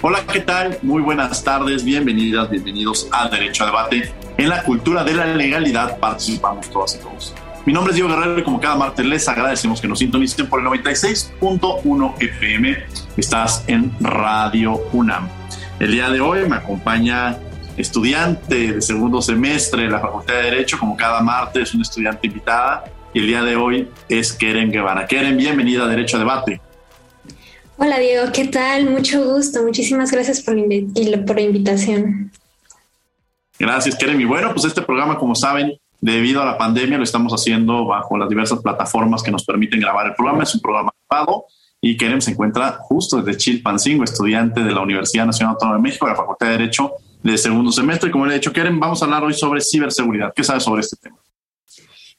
[0.00, 0.78] Hola, ¿qué tal?
[0.82, 4.12] Muy buenas tardes, bienvenidas, bienvenidos a Derecho a Debate.
[4.36, 7.34] En la cultura de la legalidad participamos todas y todos.
[7.66, 10.60] Mi nombre es Diego Guerrero y como cada martes les agradecemos que nos sintonicen por
[10.60, 12.76] el 96.1 FM.
[13.16, 15.28] Estás en Radio UNAM.
[15.80, 17.36] El día de hoy me acompaña
[17.76, 22.84] estudiante de segundo semestre de la Facultad de Derecho, como cada martes, una estudiante invitada.
[23.12, 25.08] Y el día de hoy es Keren Guevara.
[25.08, 26.60] Keren, bienvenida a Derecho a Debate.
[27.80, 28.90] Hola Diego, ¿qué tal?
[28.90, 29.62] Mucho gusto.
[29.62, 32.32] Muchísimas gracias por, la invitación.
[33.56, 34.24] Gracias, Keremy.
[34.24, 38.28] Bueno, pues este programa, como saben, debido a la pandemia, lo estamos haciendo bajo las
[38.28, 40.42] diversas plataformas que nos permiten grabar el programa.
[40.42, 41.44] Es un programa grabado
[41.80, 46.06] y Kerem se encuentra justo desde Chilpancingo, estudiante de la Universidad Nacional Autónoma de México,
[46.06, 48.08] de la Facultad de Derecho de segundo semestre.
[48.08, 50.32] Y como le he dicho, Kerem, vamos a hablar hoy sobre ciberseguridad.
[50.34, 51.16] ¿Qué sabes sobre este tema?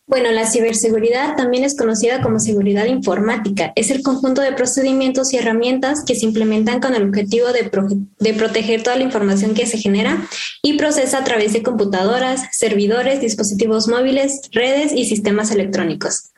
[0.10, 3.72] Bueno, la ciberseguridad también es conocida como seguridad informática.
[3.76, 8.82] Es el conjunto de procedimientos y herramientas que se implementan con el objetivo de, proteger
[8.82, 10.28] toda la información que se genera
[10.64, 16.32] y procesa a través de computadoras, servidores, dispositivos móviles, redes y sistemas electrónicos.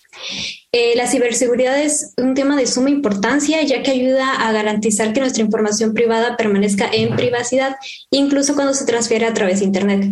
[0.73, 5.19] Eh, la ciberseguridad es un tema de suma importancia ya que ayuda a garantizar que
[5.19, 7.75] nuestra información privada permanezca en privacidad,
[8.09, 10.05] incluso cuando se transfiere a través de Internet.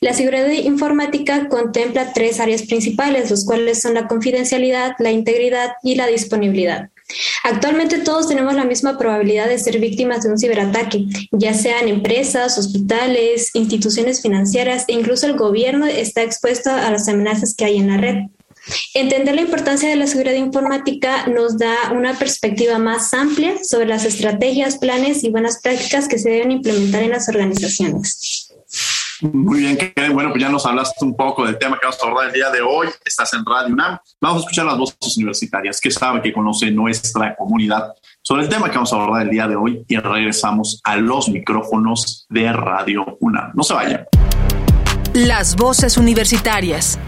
[0.00, 5.94] La seguridad informática contempla tres áreas principales, los cuales son la confidencialidad, la integridad y
[5.94, 6.88] la disponibilidad.
[7.44, 12.58] Actualmente todos tenemos la misma probabilidad de ser víctimas de un ciberataque, ya sean empresas,
[12.58, 17.86] hospitales, instituciones financieras e incluso el gobierno está expuesto a las amenazas que hay en
[17.86, 18.16] la red.
[18.94, 24.04] Entender la importancia de la seguridad informática nos da una perspectiva más amplia sobre las
[24.04, 28.48] estrategias, planes y buenas prácticas que se deben implementar en las organizaciones.
[29.20, 30.14] Muy bien, Karen.
[30.14, 32.50] Bueno, pues ya nos hablaste un poco del tema que vamos a abordar el día
[32.50, 32.88] de hoy.
[33.04, 33.98] Estás en Radio UNAM.
[34.20, 38.68] Vamos a escuchar las voces universitarias que sabe que conoce nuestra comunidad sobre el tema
[38.68, 43.16] que vamos a abordar el día de hoy y regresamos a los micrófonos de Radio
[43.20, 43.52] UNAM.
[43.54, 44.06] No se vayan.
[45.14, 46.98] Las voces universitarias.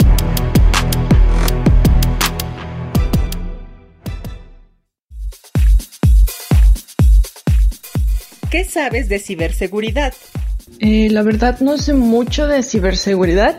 [8.55, 10.15] ¿Qué sabes de ciberseguridad?
[10.79, 13.57] Eh, la verdad no sé mucho de ciberseguridad.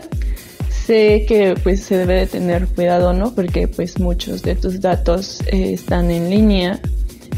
[0.70, 3.36] Sé que pues se debe de tener cuidado, ¿no?
[3.36, 6.80] Porque pues muchos de tus datos eh, están en línea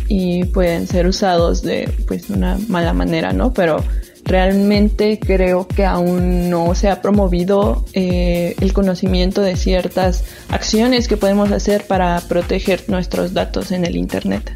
[0.08, 3.52] y pueden ser usados de pues una mala manera, ¿no?
[3.56, 3.84] Pero
[4.24, 11.18] realmente creo que aún no se ha promovido eh, el conocimiento de ciertas acciones que
[11.18, 14.52] podemos hacer para proteger nuestros datos en el Internet.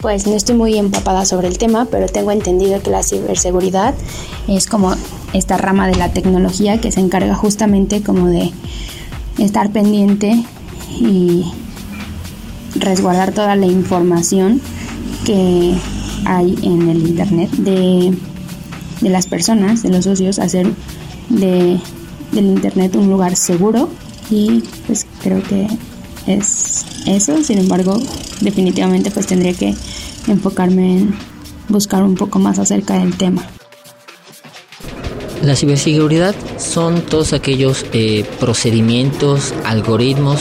[0.00, 3.94] Pues no estoy muy empapada sobre el tema, pero tengo entendido que la ciberseguridad
[4.48, 4.94] es como
[5.34, 8.50] esta rama de la tecnología que se encarga justamente como de
[9.38, 10.42] estar pendiente
[10.98, 11.52] y
[12.76, 14.62] resguardar toda la información
[15.26, 15.74] que
[16.24, 18.16] hay en el internet de,
[19.02, 20.66] las personas, de los socios, hacer
[21.28, 21.78] de,
[22.32, 23.90] del internet un lugar seguro
[24.30, 25.66] y pues creo que
[26.26, 28.00] es eso, sin embargo
[28.40, 29.74] definitivamente pues tendría que
[30.26, 31.14] enfocarme en
[31.68, 33.46] buscar un poco más acerca del tema.
[35.42, 40.38] La ciberseguridad son todos aquellos eh, procedimientos, algoritmos,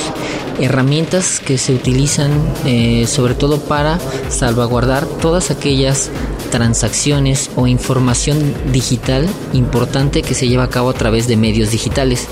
[0.60, 2.32] herramientas que se utilizan
[2.66, 3.98] eh, sobre todo para
[4.30, 6.10] salvaguardar todas aquellas
[6.50, 12.28] transacciones o información digital importante que se lleva a cabo a través de medios digitales.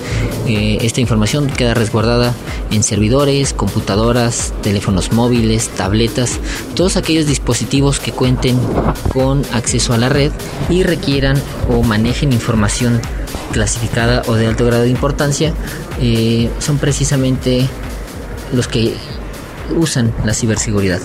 [0.48, 2.34] Eh, esta información queda resguardada
[2.72, 6.40] en servidores, computadoras, teléfonos móviles, tabletas,
[6.75, 8.58] todos aquellos dispositivos que cuenten
[9.14, 10.31] con acceso a la red
[10.69, 13.02] y requieran o manejen información
[13.52, 15.54] clasificada o de alto grado de importancia,
[16.02, 17.68] eh, son precisamente
[18.54, 18.96] los que
[19.75, 21.02] usan la ciberseguridad.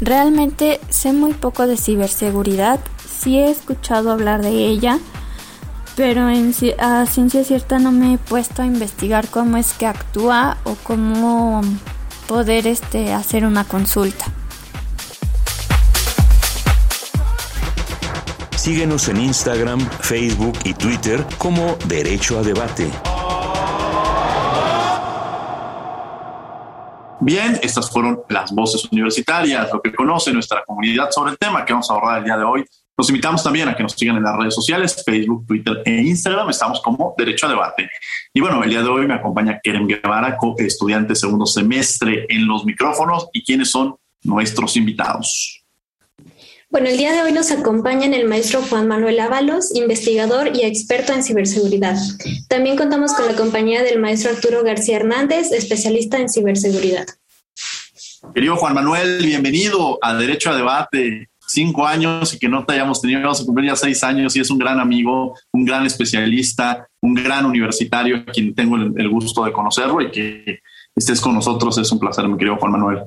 [0.00, 4.98] Realmente sé muy poco de ciberseguridad, sí he escuchado hablar de ella,
[5.96, 10.58] pero en, a ciencia cierta no me he puesto a investigar cómo es que actúa
[10.64, 11.62] o cómo
[12.26, 14.26] poder este, hacer una consulta.
[18.56, 22.90] Síguenos en Instagram, Facebook y Twitter como Derecho a Debate.
[27.24, 31.72] Bien, estas fueron las voces universitarias, lo que conoce nuestra comunidad sobre el tema que
[31.72, 32.62] vamos a abordar el día de hoy.
[32.98, 36.50] Los invitamos también a que nos sigan en las redes sociales, Facebook, Twitter e Instagram.
[36.50, 37.88] Estamos como Derecho a Debate.
[38.34, 42.66] Y bueno, el día de hoy me acompaña Keren Guevara, estudiante segundo semestre en los
[42.66, 43.30] micrófonos.
[43.32, 45.63] ¿Y quiénes son nuestros invitados?
[46.74, 51.12] Bueno, el día de hoy nos acompañan el maestro Juan Manuel Ábalos, investigador y experto
[51.12, 51.96] en ciberseguridad.
[52.48, 57.06] También contamos con la compañía del maestro Arturo García Hernández, especialista en ciberseguridad.
[58.34, 63.00] Querido Juan Manuel, bienvenido a Derecho a Debate cinco años y que no te hayamos
[63.00, 66.88] tenido, vamos a cumplir ya seis años y es un gran amigo, un gran especialista,
[67.00, 70.58] un gran universitario a quien tengo el, gusto de conocerlo y que
[70.96, 71.78] estés con nosotros.
[71.78, 73.04] Es un placer, mi querido Juan Manuel.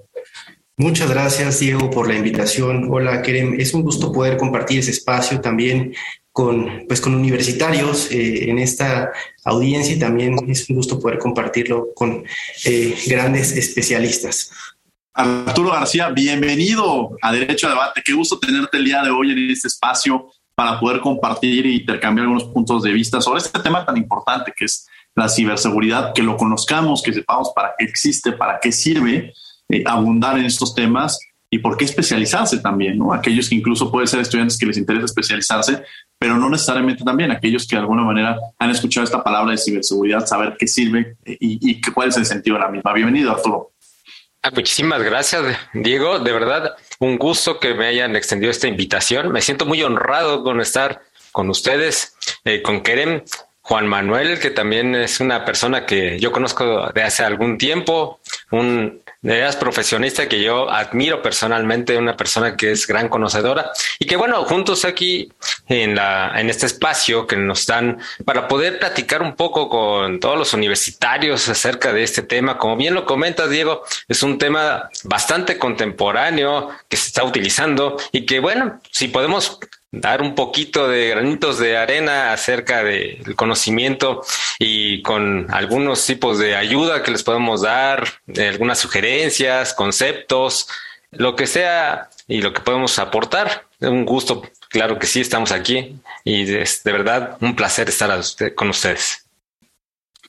[0.79, 2.87] Muchas gracias, Diego, por la invitación.
[2.91, 3.59] Hola, Kerem.
[3.59, 5.95] Es un gusto poder compartir ese espacio también
[6.31, 9.11] con, pues, con universitarios eh, en esta
[9.43, 12.23] audiencia y también es un gusto poder compartirlo con
[12.63, 14.51] eh, grandes especialistas.
[15.15, 18.03] Arturo García, bienvenido a Derecho a Debate.
[18.05, 22.27] Qué gusto tenerte el día de hoy en este espacio para poder compartir e intercambiar
[22.27, 26.37] algunos puntos de vista sobre este tema tan importante que es la ciberseguridad, que lo
[26.37, 29.33] conozcamos, que sepamos para qué existe, para qué sirve
[29.69, 31.19] eh, abundar en estos temas
[31.49, 33.13] y por qué especializarse también, ¿no?
[33.13, 35.83] Aquellos que incluso pueden ser estudiantes que les interesa especializarse,
[36.19, 40.25] pero no necesariamente también aquellos que de alguna manera han escuchado esta palabra de ciberseguridad,
[40.25, 42.93] saber qué sirve eh, y, y cuál es el sentido de la misma.
[42.93, 43.71] Bienvenido, Arturo.
[44.41, 46.19] Ah, muchísimas gracias, Diego.
[46.19, 49.31] De verdad, un gusto que me hayan extendido esta invitación.
[49.31, 52.15] Me siento muy honrado con estar con ustedes,
[52.45, 53.23] eh, con Kerem,
[53.61, 58.21] Juan Manuel, que también es una persona que yo conozco de hace algún tiempo,
[58.51, 64.15] un eras profesionista que yo admiro personalmente, una persona que es gran conocedora y que
[64.15, 65.31] bueno, juntos aquí
[65.67, 70.37] en la, en este espacio que nos dan para poder platicar un poco con todos
[70.37, 72.57] los universitarios acerca de este tema.
[72.57, 78.25] Como bien lo comentas, Diego, es un tema bastante contemporáneo que se está utilizando y
[78.25, 79.59] que bueno, si podemos
[79.91, 84.21] dar un poquito de granitos de arena acerca del conocimiento
[84.59, 88.05] y con algunos tipos de ayuda que les podemos dar,
[88.37, 90.67] algunas sugerencias, conceptos,
[91.11, 93.65] lo que sea y lo que podemos aportar.
[93.79, 98.11] Un gusto, claro que sí, estamos aquí y es de verdad un placer estar
[98.55, 99.23] con ustedes.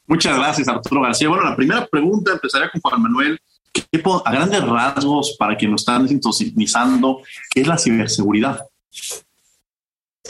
[0.06, 1.28] Muchas gracias, Arturo García.
[1.28, 3.40] Bueno, la primera pregunta empezaría con Juan Manuel.
[4.24, 7.20] a grandes rasgos, para quienes nos están sintonizando,
[7.50, 8.66] ¿qué es la ciberseguridad?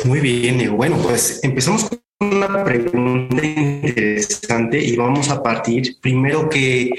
[0.05, 6.91] Muy bien, Bueno, pues empezamos con una pregunta interesante y vamos a partir primero que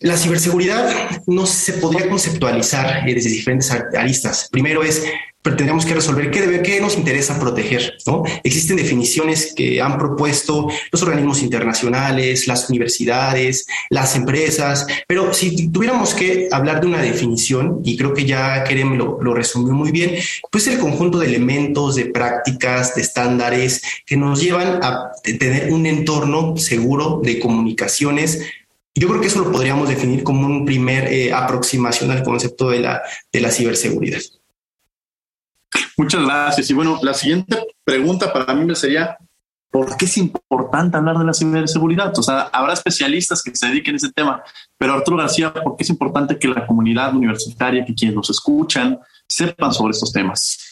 [0.00, 4.48] la ciberseguridad no se podría conceptualizar desde diferentes aristas.
[4.50, 5.04] Primero es
[5.42, 7.96] tendríamos que resolver qué, debe, qué nos interesa proteger.
[8.06, 8.22] ¿no?
[8.42, 16.14] Existen definiciones que han propuesto los organismos internacionales, las universidades, las empresas, pero si tuviéramos
[16.14, 20.16] que hablar de una definición, y creo que ya Kerem lo, lo resumió muy bien,
[20.50, 25.86] pues el conjunto de elementos, de prácticas, de estándares que nos llevan a tener un
[25.86, 28.40] entorno seguro de comunicaciones
[28.94, 32.80] yo creo que eso lo podríamos definir como un primer eh, aproximación al concepto de
[32.80, 33.02] la,
[33.32, 34.20] de la ciberseguridad.
[35.96, 36.70] Muchas gracias.
[36.70, 39.18] Y bueno, la siguiente pregunta para mí me sería,
[39.70, 42.16] ¿por qué es importante hablar de la ciberseguridad?
[42.16, 44.42] O sea, habrá especialistas que se dediquen a ese tema,
[44.76, 48.98] pero Arturo García, ¿por qué es importante que la comunidad universitaria, que quienes nos escuchan,
[49.26, 50.67] sepan sobre estos temas?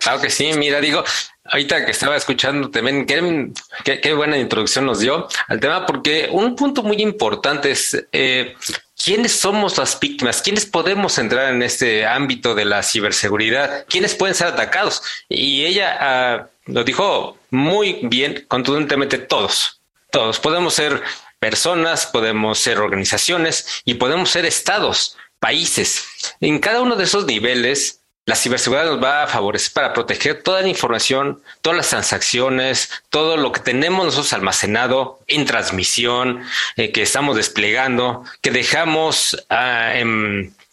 [0.00, 1.02] Claro que sí, mira, digo,
[1.44, 6.54] ahorita que estaba escuchando también, qué, qué, buena introducción nos dio al tema, porque un
[6.54, 8.54] punto muy importante es eh,
[9.02, 10.42] ¿Quiénes somos las víctimas?
[10.42, 13.86] ¿Quiénes podemos entrar en este ámbito de la ciberseguridad?
[13.88, 15.02] ¿Quiénes pueden ser atacados?
[15.28, 19.80] Y ella ah, lo dijo muy bien, contundentemente, todos.
[20.10, 20.40] Todos.
[20.40, 21.00] Podemos ser
[21.38, 26.04] personas, podemos ser organizaciones y podemos ser estados, países.
[26.40, 30.60] En cada uno de esos niveles la ciberseguridad nos va a favorecer para proteger toda
[30.60, 36.42] la información, todas las transacciones, todo lo que tenemos nosotros almacenado en transmisión,
[36.76, 39.94] eh, que estamos desplegando, que dejamos ah,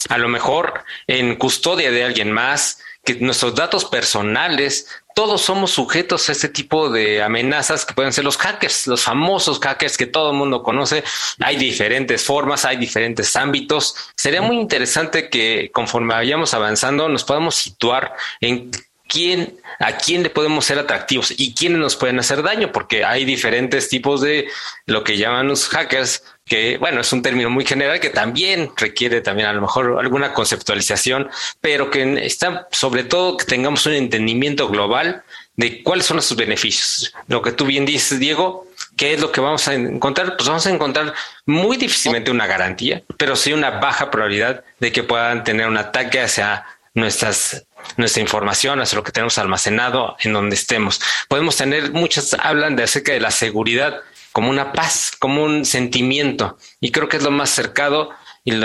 [0.09, 6.27] a lo mejor en custodia de alguien más, que nuestros datos personales todos somos sujetos
[6.27, 10.31] a este tipo de amenazas que pueden ser los hackers, los famosos hackers que todo
[10.31, 11.05] el mundo conoce.
[11.39, 13.95] Hay diferentes formas, hay diferentes ámbitos.
[14.17, 18.71] Sería muy interesante que conforme vayamos avanzando nos podamos situar en
[19.07, 23.24] quién, a quién le podemos ser atractivos y quiénes nos pueden hacer daño, porque hay
[23.24, 24.50] diferentes tipos de
[24.85, 29.21] lo que llaman los hackers, que bueno, es un término muy general que también requiere
[29.21, 34.67] también a lo mejor alguna conceptualización, pero que está sobre todo que tengamos un entendimiento
[34.69, 35.23] global
[35.55, 37.13] de cuáles son sus beneficios.
[37.27, 40.37] Lo que tú bien dices, Diego, ¿qué es lo que vamos a encontrar?
[40.37, 41.15] Pues vamos a encontrar
[41.47, 46.21] muy difícilmente una garantía, pero sí una baja probabilidad de que puedan tener un ataque
[46.21, 47.65] hacia nuestras
[47.97, 50.99] nuestra información, hacia lo que tenemos almacenado en donde estemos.
[51.27, 54.01] Podemos tener, muchas hablan de acerca de la seguridad
[54.35, 58.09] como una paz, como un sentimiento, y creo que es lo más cercado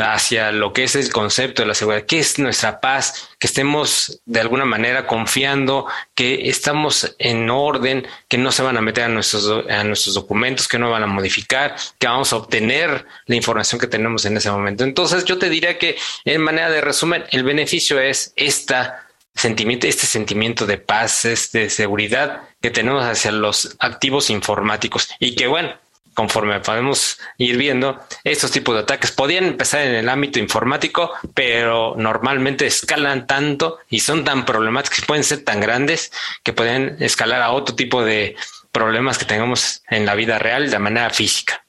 [0.02, 4.20] hacia lo que es el concepto de la seguridad, que es nuestra paz, que estemos
[4.26, 5.86] de alguna manera confiando,
[6.16, 10.66] que estamos en orden, que no se van a meter a nuestros, a nuestros documentos,
[10.66, 14.50] que no van a modificar, que vamos a obtener la información que tenemos en ese
[14.50, 14.82] momento.
[14.82, 20.06] Entonces yo te diría que en manera de resumen, el beneficio es esta sentimiento, este
[20.06, 21.22] sentimiento de paz,
[21.52, 25.74] de seguridad que tenemos hacia los activos informáticos y que bueno,
[26.14, 31.94] conforme podemos ir viendo, estos tipos de ataques podían empezar en el ámbito informático, pero
[31.96, 37.52] normalmente escalan tanto y son tan problemáticos, pueden ser tan grandes que pueden escalar a
[37.52, 38.36] otro tipo de
[38.72, 41.64] problemas que tengamos en la vida real de manera física.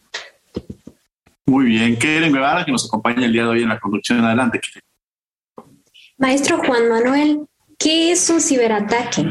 [1.46, 4.24] Muy bien, Keren Guevara, que nos acompaña el día de hoy en la conducción.
[4.24, 4.62] Adelante.
[6.18, 7.48] Maestro Juan Manuel,
[7.82, 9.26] ¿qué es un ciberataque?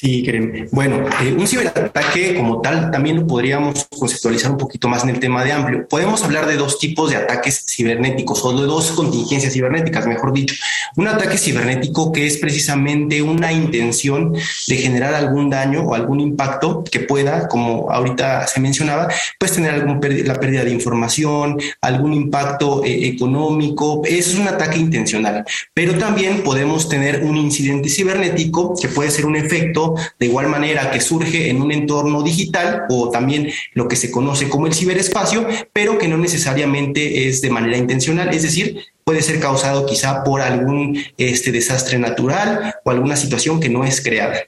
[0.00, 0.26] Sí,
[0.72, 5.20] Bueno, eh, un ciberataque como tal también lo podríamos conceptualizar un poquito más en el
[5.20, 5.86] tema de amplio.
[5.86, 10.54] Podemos hablar de dos tipos de ataques cibernéticos o de dos contingencias cibernéticas, mejor dicho.
[10.96, 14.32] Un ataque cibernético que es precisamente una intención
[14.68, 19.74] de generar algún daño o algún impacto que pueda, como ahorita se mencionaba, pues tener
[19.74, 24.00] algún la pérdida de información, algún impacto eh, económico.
[24.06, 25.44] Es un ataque intencional.
[25.74, 30.90] Pero también podemos tener un incidente cibernético que puede ser un efecto de igual manera
[30.90, 35.46] que surge en un entorno digital o también lo que se conoce como el ciberespacio,
[35.72, 40.40] pero que no necesariamente es de manera intencional, es decir, puede ser causado quizá por
[40.40, 44.38] algún este, desastre natural o alguna situación que no es creada.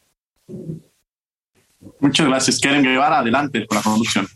[2.00, 2.58] Muchas gracias.
[2.58, 4.28] Quieren Guevara, adelante con la conducción.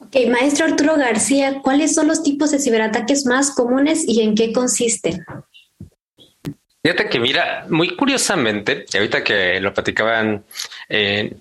[0.00, 4.52] Ok, maestro Arturo García, ¿cuáles son los tipos de ciberataques más comunes y en qué
[4.52, 5.24] consisten?
[6.82, 10.44] Fíjate que mira, muy curiosamente, y ahorita que lo platicaban,
[10.88, 11.34] eh,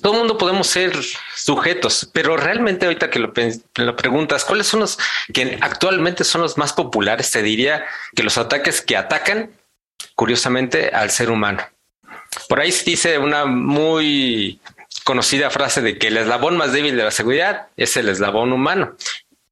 [0.00, 0.92] todo mundo podemos ser
[1.34, 3.32] sujetos, pero realmente ahorita que lo,
[3.76, 4.98] lo, preguntas, ¿cuáles son los
[5.32, 7.30] que actualmente son los más populares?
[7.32, 9.50] Te diría que los ataques que atacan,
[10.14, 11.64] curiosamente, al ser humano.
[12.48, 14.60] Por ahí se dice una muy
[15.02, 18.94] conocida frase de que el eslabón más débil de la seguridad es el eslabón humano.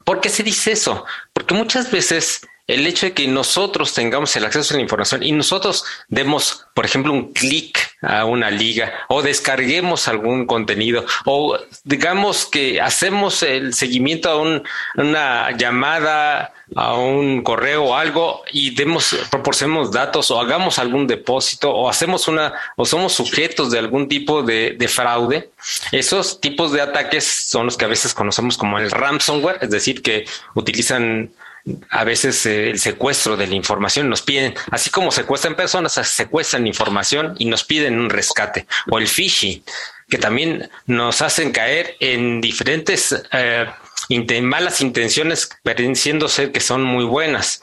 [0.05, 1.05] ¿Por qué se dice eso?
[1.33, 5.33] Porque muchas veces el hecho de que nosotros tengamos el acceso a la información y
[5.33, 12.47] nosotros demos, por ejemplo, un clic a una liga o descarguemos algún contenido o digamos
[12.47, 19.93] que hacemos el seguimiento a una llamada a un correo o algo y demos, proporcionemos
[19.93, 24.75] datos o hagamos algún depósito o hacemos una o somos sujetos de algún tipo de,
[24.77, 25.51] de fraude,
[25.93, 30.03] esos tipos de ataques son los que a veces conocemos como el ransomware, es decir,
[30.03, 31.31] que utilizan
[31.91, 36.67] a veces eh, el secuestro de la información nos piden, así como secuestran personas, secuestran
[36.67, 38.67] información y nos piden un rescate.
[38.91, 39.63] O el phishing,
[40.09, 43.67] que también nos hacen caer en diferentes eh,
[44.43, 47.63] malas intenciones, pareciendo ser que son muy buenas.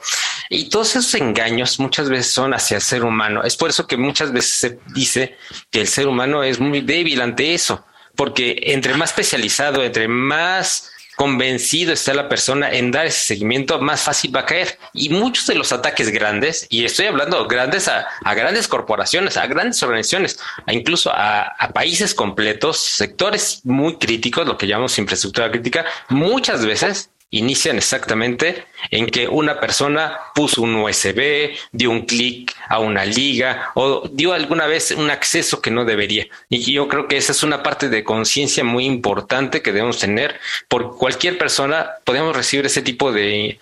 [0.50, 3.44] Y todos esos engaños muchas veces son hacia el ser humano.
[3.44, 5.38] Es por eso que muchas veces se dice
[5.72, 10.93] que el ser humano es muy débil ante eso, porque entre más especializado, entre más
[11.16, 14.78] convencido está la persona en dar ese seguimiento, más fácil va a caer.
[14.94, 19.82] Y muchos de los ataques grandes, y estoy hablando grandes a, grandes corporaciones, a grandes
[19.84, 25.86] organizaciones, a incluso a, a, países completos, sectores muy críticos, lo que llamamos infraestructura crítica,
[26.10, 32.80] muchas veces inician exactamente en que una persona puso un USB, dio un clic a
[32.80, 36.28] una liga o dio alguna vez un acceso que no debería.
[36.48, 40.40] Y yo creo que esa es una parte de conciencia muy importante que debemos tener.
[40.68, 43.60] Por cualquier persona podemos recibir ese tipo de,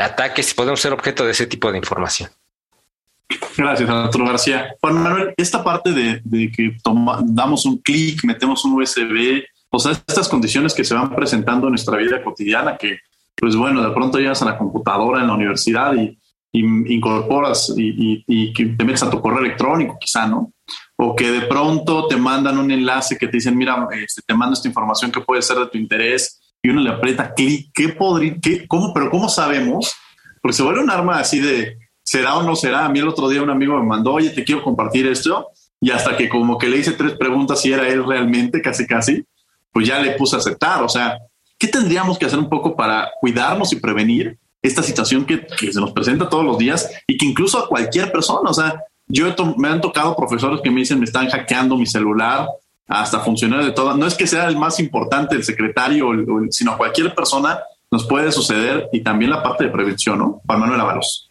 [0.00, 2.30] ataques y podemos ser objeto de ese tipo de información.
[3.56, 4.74] Gracias, Arturo García.
[4.80, 6.76] Juan Manuel, esta parte de, que
[7.24, 11.72] damos un clic, metemos un USB, o sea, estas condiciones que se van presentando en
[11.72, 12.98] nuestra vida cotidiana, que
[13.36, 16.18] pues bueno, de pronto llegas a la computadora en la universidad y,
[16.50, 20.52] incorporas y, te metes a tu correo electrónico, quizá, ¿no?
[20.96, 24.54] O que de pronto te mandan un enlace que te dicen, mira, este, te mando
[24.54, 27.70] esta información que puede ser de tu interés y uno le aprieta clic.
[27.72, 29.94] ¿Qué podría, qué, cómo, pero cómo sabemos?
[30.42, 32.86] Porque se vuelve un arma así de, será o no será.
[32.86, 35.48] A mí el otro día un amigo me mandó, oye, te quiero compartir esto.
[35.80, 39.24] Y hasta que como que le hice tres preguntas si era él realmente, casi casi,
[39.72, 40.82] pues ya le puse a aceptar.
[40.82, 41.18] O sea,
[41.58, 45.92] ¿qué tendríamos que hacer un poco para cuidarnos y prevenir esta situación que, se nos
[45.92, 49.80] presenta todos los días y que incluso a cualquier persona, o sea, yo me han
[49.80, 52.48] tocado profesores que me dicen me están hackeando mi celular,
[52.88, 53.94] hasta funcionarios de todo.
[53.96, 56.10] No es que sea el más importante, el secretario,
[56.50, 57.60] sino cualquier persona
[57.90, 60.40] nos puede suceder y también la parte de prevención, ¿no?
[60.46, 61.27] Juan Manuel Avalos.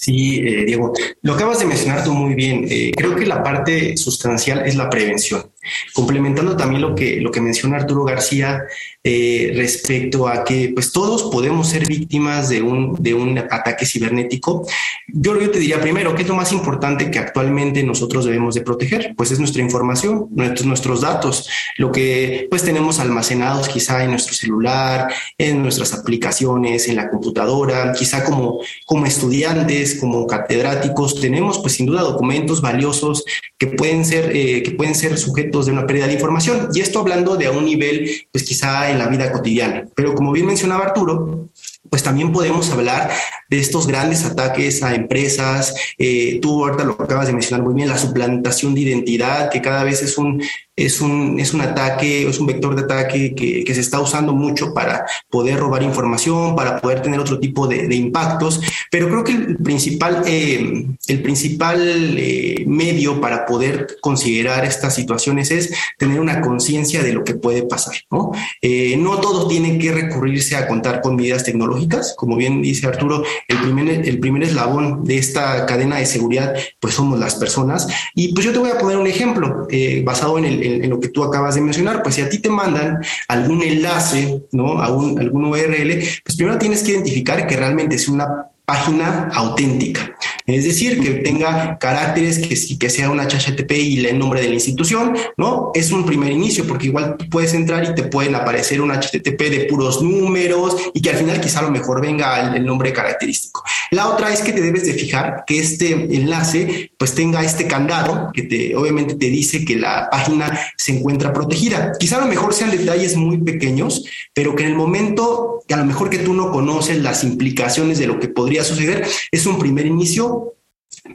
[0.00, 2.64] Sí, eh, Diego, lo acabas de mencionar tú muy bien.
[2.70, 5.52] Eh, creo que la parte sustancial es la prevención.
[5.92, 8.62] Complementando también lo que, lo que menciona Arturo García
[9.02, 14.66] eh, respecto a que pues todos podemos ser víctimas de un, de un ataque cibernético,
[15.08, 18.60] yo, yo te diría primero, ¿qué es lo más importante que actualmente nosotros debemos de
[18.60, 19.14] proteger?
[19.16, 24.34] Pues es nuestra información, nuestros, nuestros datos, lo que pues tenemos almacenados quizá en nuestro
[24.34, 31.74] celular, en nuestras aplicaciones, en la computadora, quizá como, como estudiantes, como catedráticos, tenemos pues
[31.74, 33.24] sin duda documentos valiosos
[33.56, 36.68] que pueden ser, eh, que pueden ser sujetos de una pérdida de información.
[36.74, 39.86] Y esto hablando de a un nivel, pues quizá en la vida cotidiana.
[39.94, 41.48] Pero como bien mencionaba Arturo,
[41.88, 43.10] pues también podemos hablar
[43.48, 45.74] de estos grandes ataques a empresas.
[45.98, 49.82] Eh, tú ahorita lo acabas de mencionar muy bien, la suplantación de identidad, que cada
[49.84, 50.42] vez es un,
[50.84, 54.32] es un, es un ataque, es un vector de ataque que, que, se está usando
[54.32, 58.60] mucho para poder robar información, para poder tener otro tipo de, de impactos.
[58.90, 65.50] Pero creo que el principal, eh, el principal eh, medio para poder considerar estas situaciones
[65.50, 67.94] es tener una conciencia de lo que puede pasar.
[68.10, 68.32] ¿no?
[68.62, 72.14] Eh, no todo tiene que recurrirse a contar con medidas tecnológicas.
[72.16, 76.94] Como bien dice Arturo, el primer, el primer eslabón de esta cadena de seguridad, pues
[76.94, 77.86] somos las personas.
[78.14, 79.68] Y pues yo te voy a poner un ejemplo
[80.04, 82.50] basado en el en, lo que tú acabas de mencionar, pues si a ti te
[82.50, 82.98] mandan
[83.28, 84.80] algún enlace, ¿no?
[84.82, 90.16] A un, algún URL, pues primero tienes que identificar que realmente es una página auténtica.
[90.46, 94.54] Es decir, que tenga caracteres, que, que sea una HTTP y el nombre de la
[94.54, 95.70] institución, ¿no?
[95.74, 99.66] Es un primer inicio, porque igual puedes entrar y te pueden aparecer un HTTP de
[99.68, 103.62] puros números y que al final quizá a lo mejor venga el, nombre característico.
[103.90, 108.30] La otra es que te debes de fijar que este enlace pues tenga este candado
[108.32, 111.92] que te, obviamente te dice que la página se encuentra protegida.
[111.98, 115.84] Quizá a lo mejor sean detalles muy pequeños, pero que en el momento a lo
[115.84, 119.86] mejor que tú no conoces las implicaciones de lo que podría suceder, es un primer
[119.86, 120.54] inicio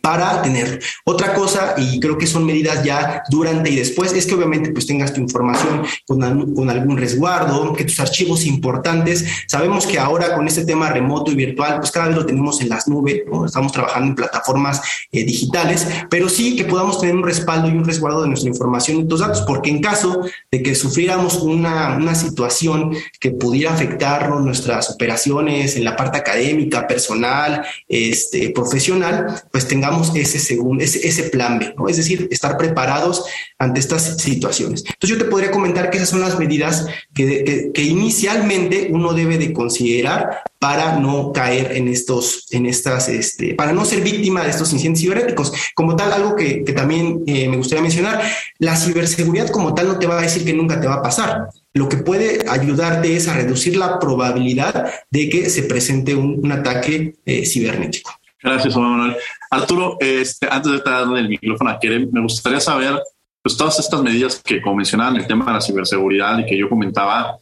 [0.02, 4.14] para tener otra cosa y creo que son medidas ya durante y después.
[4.14, 9.26] Es que obviamente pues tengas tu información con, con, algún resguardo que tus archivos importantes.
[9.48, 12.70] Sabemos que ahora con este tema remoto y virtual pues cada vez lo tenemos en
[12.70, 17.70] las nubes estamos trabajando en plataformas eh, digitales pero sí que podamos tener un respaldo
[17.70, 20.22] y un resguardo de nuestra información y tus datos porque en caso
[20.52, 26.88] de que sufriéramos una, una situación que pudiera afectarnos nuestras operaciones en la parte académica
[26.88, 33.26] personal este profesional pues tengamos ese, segundo, ese, ese plan B, es decir, estar preparados
[33.60, 34.86] ante estas situaciones.
[34.86, 39.38] Entonces yo te podría comentar que esas son las medidas que, que, inicialmente uno debe
[39.38, 44.52] de considerar para no caer en estos, en estas, este, para no ser víctima de
[44.52, 45.52] estos incidentes cibernéticos.
[45.76, 48.22] Como tal, algo que, que también eh, me gustaría mencionar,
[48.60, 51.50] la ciberseguridad como tal no te va a decir que nunca te va a pasar.
[51.74, 56.52] Lo que puede ayudarte es a reducir la probabilidad de que se presente un, un
[56.54, 58.12] ataque eh, cibernético.
[58.46, 59.18] Gracias, Juan Manuel.
[59.56, 63.02] Arturo, este, antes de darle el micrófono a Kerem, me gustaría saber,
[63.42, 66.70] pues todas estas medidas que como mencionaban el tema de la ciberseguridad y que yo
[66.70, 67.38] comentaba,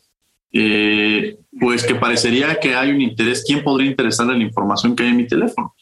[0.51, 3.43] eh, pues que parecería que hay un interés.
[3.45, 5.75] ¿Quién podría interesarle la información que hay en mi teléfono?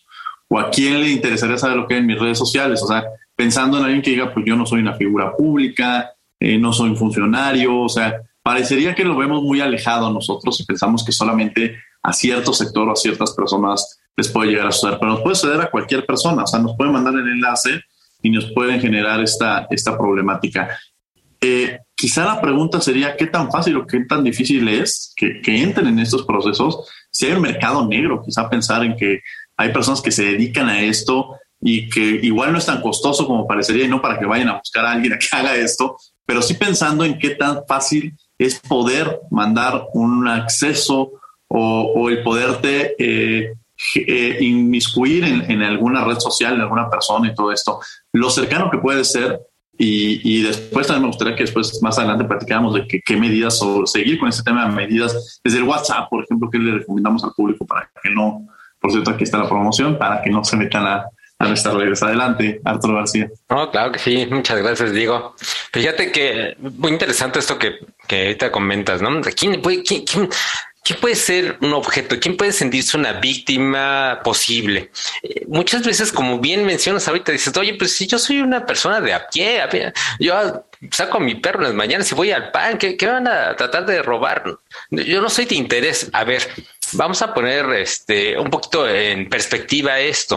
[0.48, 2.82] ¿O a quién le interesaría saber lo que hay en mis redes sociales?
[2.82, 3.04] O sea,
[3.36, 6.90] pensando en alguien que diga, pues yo no soy una figura pública, eh, no soy
[6.90, 11.78] un funcionario, o sea, parecería que lo vemos muy alejado nosotros y pensamos que solamente
[12.02, 15.36] a cierto sector o a ciertas personas les puede llegar a suceder, pero nos puede
[15.36, 17.82] suceder a cualquier persona, o sea, nos pueden mandar el enlace
[18.22, 20.78] y nos pueden generar esta, esta problemática.
[21.40, 25.62] Eh, quizá la pregunta sería qué tan fácil o qué tan difícil es que, que,
[25.62, 26.88] entren en estos procesos.
[27.10, 29.22] Si hay un mercado negro, quizá pensar en que
[29.58, 33.48] hay personas que se dedican a esto y que igual no es tan costoso como
[33.48, 36.42] parecería y no para que vayan a buscar a alguien a que haga esto, pero
[36.42, 41.12] sí pensando en qué tan fácil es poder mandar un acceso
[41.48, 43.54] o, o el poderte eh,
[43.96, 47.80] eh, inmiscuir en, alguna red social, en alguna persona y todo esto,
[48.14, 49.40] lo cercano que puede ser.
[49.84, 54.20] Y, después también me gustaría que después, más adelante, platicáramos de qué medidas o seguir
[54.20, 57.66] con este tema de medidas desde el WhatsApp, por ejemplo, que le recomendamos al público
[57.66, 58.46] para que no,
[58.80, 61.06] por cierto, aquí está la promoción, para que no se metan a,
[61.42, 62.04] a nuestras redes.
[62.04, 63.30] Adelante, Arturo García.
[63.50, 64.28] No, claro que sí.
[64.30, 65.36] Muchas gracias, Diego.
[65.74, 69.10] Fíjate que muy interesante esto que, que ahorita comentas, ¿no?
[69.22, 70.30] ¿Quién, quién, quién
[70.84, 72.20] ¿Quién puede ser un objeto?
[72.20, 74.90] ¿Quién puede sentirse una víctima posible?
[75.22, 79.00] Eh, muchas veces, como bien mencionas ahorita, dices, oye, pues si yo soy una persona
[79.00, 82.52] de a pie, a pie yo saco mi perro en las mañanas y voy al
[82.52, 84.44] pan, ¿qué, van a tratar de robar?
[84.90, 86.10] Yo no soy de interés.
[86.14, 86.48] A ver,
[86.94, 90.36] vamos a poner este un poquito en perspectiva esto.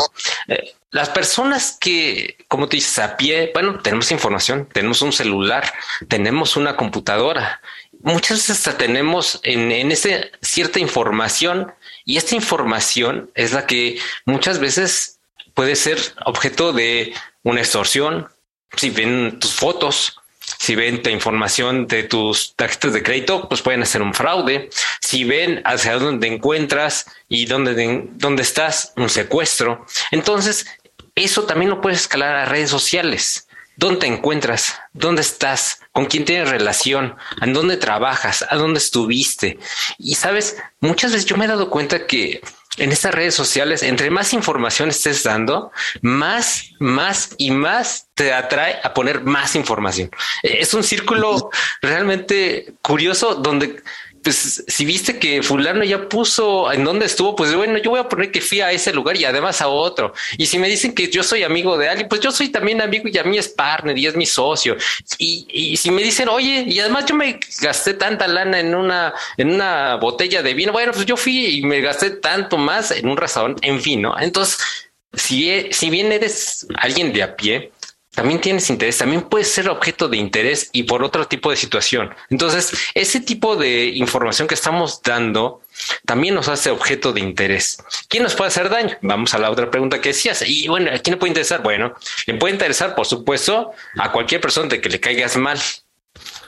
[0.48, 5.72] Eh, las personas que, como te dices, a pie, bueno, tenemos información, tenemos un celular,
[6.06, 7.60] tenemos una computadora,
[8.04, 11.72] muchas veces hasta tenemos en, en ese cierta información
[12.04, 15.18] y esta información es la que muchas veces
[15.54, 18.28] puede ser objeto de una extorsión.
[18.76, 20.16] Si ven tus fotos,
[20.58, 24.68] si ven la información de tus tarjetas de crédito, pues pueden hacer un fraude.
[25.00, 29.86] Si ven hacia dónde encuentras y dónde, dónde estás, un secuestro.
[30.10, 30.66] Entonces,
[31.14, 33.48] eso también lo puedes escalar a redes sociales.
[33.76, 34.74] ¿Dónde te encuentras?
[34.92, 35.80] ¿Dónde estás?
[35.92, 37.16] ¿Con quién tienes relación?
[37.40, 38.44] ¿En dónde trabajas?
[38.48, 39.58] ¿A dónde estuviste?
[39.98, 42.40] Y sabes, muchas veces yo me he dado cuenta que
[42.76, 45.70] en estas redes sociales, entre más información estés dando,
[46.02, 50.10] más, más y más te atrae a poner más información.
[50.42, 51.50] Es un círculo
[51.82, 53.82] realmente curioso donde
[54.24, 58.08] pues si viste que fulano ya puso en dónde estuvo, pues bueno, yo voy a
[58.08, 60.14] poner que fui a ese lugar y además a otro.
[60.38, 63.08] Y si me dicen que yo soy amigo de alguien, pues yo soy también amigo
[63.08, 64.76] y a mí es partner y es mi socio.
[65.18, 69.12] Y, y si me dicen, oye, y además yo me gasté tanta lana en una,
[69.36, 73.06] en una botella de vino, bueno, pues yo fui y me gasté tanto más en
[73.06, 74.18] un restaurante, en fin, ¿no?
[74.18, 74.58] Entonces,
[75.12, 77.72] si, si bien eres alguien de a pie,
[78.14, 82.14] también tienes interés, también puedes ser objeto de interés y por otro tipo de situación.
[82.30, 85.62] Entonces, ese tipo de información que estamos dando
[86.06, 87.78] también nos hace objeto de interés.
[88.08, 88.96] ¿Quién nos puede hacer daño?
[89.02, 90.44] Vamos a la otra pregunta que decías.
[90.46, 91.62] Y bueno, ¿a quién le puede interesar?
[91.62, 91.94] Bueno,
[92.26, 95.58] le puede interesar, por supuesto, a cualquier persona de que le caigas mal.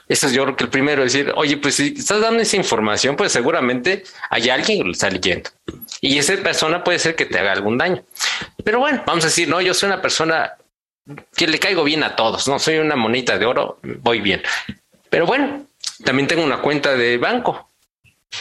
[0.09, 3.17] Eso es yo creo que el primero, decir, oye, pues si estás dando esa información,
[3.17, 5.51] pues seguramente hay alguien que lo está leyendo.
[6.01, 8.05] Y esa persona puede ser que te haga algún daño.
[8.63, 10.53] Pero bueno, vamos a decir, no, yo soy una persona
[11.37, 14.43] que le caigo bien a todos, no soy una monita de oro, voy bien.
[15.11, 15.67] Pero bueno,
[16.05, 17.71] también tengo una cuenta de banco.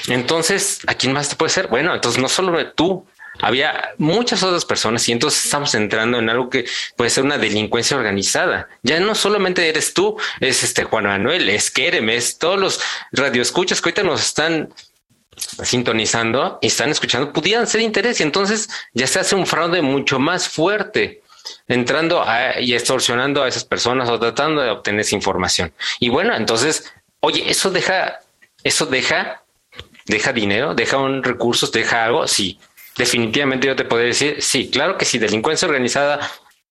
[0.07, 1.67] Entonces, ¿a quién más te puede ser?
[1.67, 3.05] Bueno, entonces no solo tú,
[3.41, 7.97] había muchas otras personas y entonces estamos entrando en algo que puede ser una delincuencia
[7.97, 8.69] organizada.
[8.81, 13.81] Ya no solamente eres tú, es este Juan Manuel, es Kerem, es todos los radioescuchas
[13.81, 14.73] que ahorita nos están
[15.35, 20.17] sintonizando y están escuchando, pudieran ser interés y entonces ya se hace un fraude mucho
[20.17, 21.21] más fuerte
[21.67, 22.25] entrando
[22.59, 25.73] y extorsionando a esas personas o tratando de obtener esa información.
[25.99, 28.19] Y bueno, entonces, oye, eso deja,
[28.63, 29.43] eso deja,
[30.05, 32.27] deja dinero, deja un recursos, deja algo.
[32.27, 32.59] Sí,
[32.97, 36.19] definitivamente yo te podría decir, sí, claro que sí, delincuencia organizada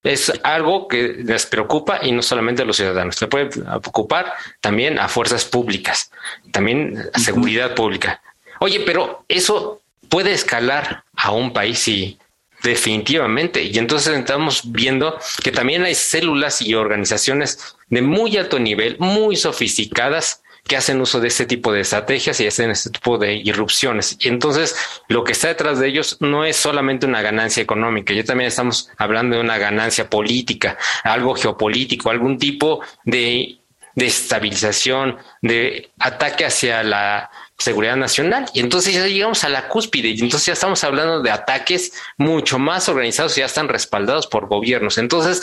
[0.05, 3.49] es algo que les preocupa y no solamente a los ciudadanos, se puede
[3.85, 6.11] ocupar también a fuerzas públicas,
[6.53, 8.21] también a seguridad pública.
[8.61, 12.19] Oye, pero eso puede escalar a un país y
[12.65, 13.63] Definitivamente.
[13.63, 19.37] Y entonces estamos viendo que también hay células y organizaciones de muy alto nivel, muy
[19.37, 24.17] sofisticadas, que hacen uso de este tipo de estrategias y hacen este tipo de irrupciones.
[24.19, 24.75] Y entonces
[25.09, 28.89] lo que está detrás de ellos no es solamente una ganancia económica, ya también estamos
[28.97, 33.59] hablando de una ganancia política, algo geopolítico, algún tipo de,
[33.95, 38.47] de estabilización, de ataque hacia la seguridad nacional.
[38.53, 42.59] Y entonces ya llegamos a la cúspide y entonces ya estamos hablando de ataques mucho
[42.59, 44.99] más organizados y ya están respaldados por gobiernos.
[44.99, 45.43] Entonces,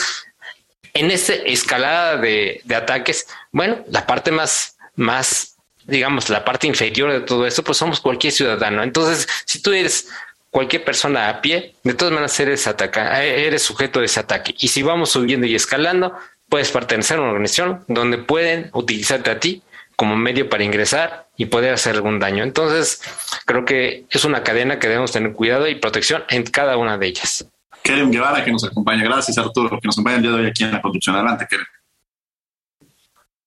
[0.93, 7.11] en esta escalada de, de ataques, bueno, la parte más, más, digamos, la parte inferior
[7.11, 8.83] de todo esto, pues somos cualquier ciudadano.
[8.83, 10.07] Entonces, si tú eres
[10.49, 14.53] cualquier persona a pie, de todas maneras eres ataca, eres sujeto de ese ataque.
[14.59, 16.13] Y si vamos subiendo y escalando,
[16.49, 19.63] puedes pertenecer a una organización donde pueden utilizarte a ti
[19.95, 22.43] como medio para ingresar y poder hacer algún daño.
[22.43, 23.01] Entonces,
[23.45, 27.07] creo que es una cadena que debemos tener cuidado y protección en cada una de
[27.07, 27.45] ellas.
[27.83, 29.03] Keren Guevara, que nos acompaña.
[29.03, 31.15] Gracias, Arturo, que nos acompaña el día de hoy aquí en la conducción.
[31.15, 31.65] Adelante, Keren.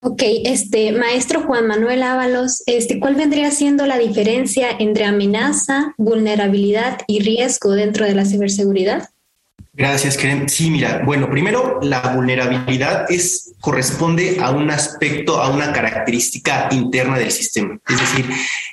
[0.07, 6.99] Ok, este maestro Juan Manuel Ábalos, este, ¿cuál vendría siendo la diferencia entre amenaza, vulnerabilidad
[7.07, 9.09] y riesgo dentro de la ciberseguridad?
[9.73, 10.47] Gracias, Keren.
[10.49, 17.17] Sí, mira, bueno, primero la vulnerabilidad es corresponde a un aspecto, a una característica interna
[17.17, 17.81] del sistema.
[17.89, 18.29] Es decir,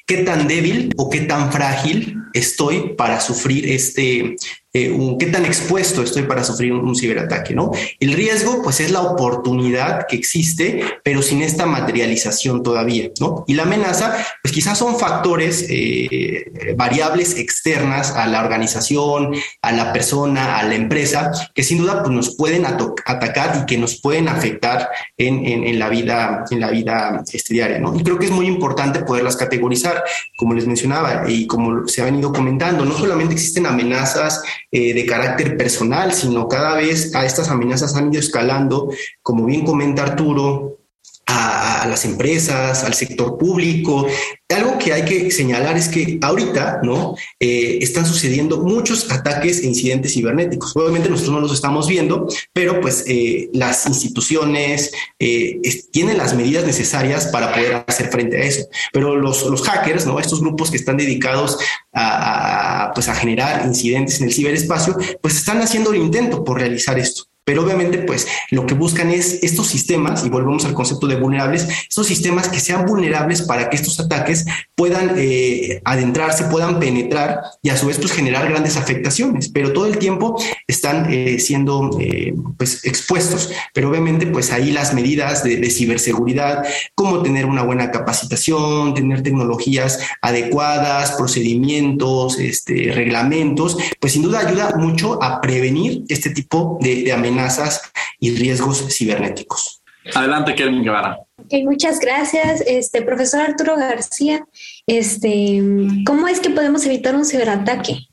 [0.06, 4.36] qué tan débil o qué tan frágil estoy para sufrir este,
[4.74, 7.72] eh, qué tan expuesto estoy para sufrir un, ciberataque, ¿no?
[8.00, 13.44] El riesgo, pues, es la oportunidad que existe, pero sin esta materialización todavía, ¿no?
[13.48, 19.92] Y la amenaza, pues, quizás son factores, eh, variables externas a la organización, a la
[19.92, 24.30] persona, a la empresa, que sin duda, pues, nos pueden atacar y que nos pueden
[24.30, 24.81] afectar
[25.18, 27.96] en, en, la vida, en la vida este, diaria, ¿no?
[27.96, 30.04] Y creo que es muy importante poderlas categorizar,
[30.38, 35.06] como les mencionaba y como se ha venido comentando, no solamente existen amenazas eh, de
[35.06, 38.90] carácter personal, sino cada vez a estas amenazas han ido escalando,
[39.22, 40.81] como bien comenta Arturo,
[41.26, 44.08] a, las empresas, al sector público.
[44.50, 47.16] Algo que hay que señalar es que ahorita, ¿no?
[47.40, 50.76] Eh, están sucediendo muchos ataques e incidentes cibernéticos.
[50.76, 56.66] Obviamente nosotros no los estamos viendo, pero pues eh, las instituciones eh, tienen las medidas
[56.66, 58.68] necesarias para poder hacer frente a eso.
[58.92, 60.20] Pero los, los hackers, ¿no?
[60.20, 61.58] Estos grupos que están dedicados
[61.94, 67.00] a, pues a generar incidentes en el ciberespacio, pues están haciendo el intento por realizar
[67.00, 67.31] esto.
[67.44, 71.68] Pero obviamente, pues lo que buscan es estos sistemas, y volvemos al concepto de vulnerables,
[71.90, 77.70] estos sistemas que sean vulnerables para que estos ataques puedan eh, adentrarse, puedan penetrar y
[77.70, 82.34] a su vez pues generar grandes afectaciones, pero todo el tiempo están eh, siendo eh,
[82.58, 83.52] pues expuestos.
[83.74, 86.64] Pero obviamente pues ahí las medidas de, ciberseguridad,
[86.96, 94.74] como tener una buena capacitación, tener tecnologías adecuadas, procedimientos, este, reglamentos, pues sin duda ayuda
[94.78, 97.82] mucho a prevenir este tipo de, de amenazas amenazas
[98.20, 99.82] y riesgos cibernéticos.
[100.16, 101.20] Adelante, Kevin Guevara.
[101.64, 104.46] muchas gracias, este profesor Arturo García.
[104.88, 105.62] Este,
[106.06, 108.08] ¿cómo es que podemos evitar un ciberataque?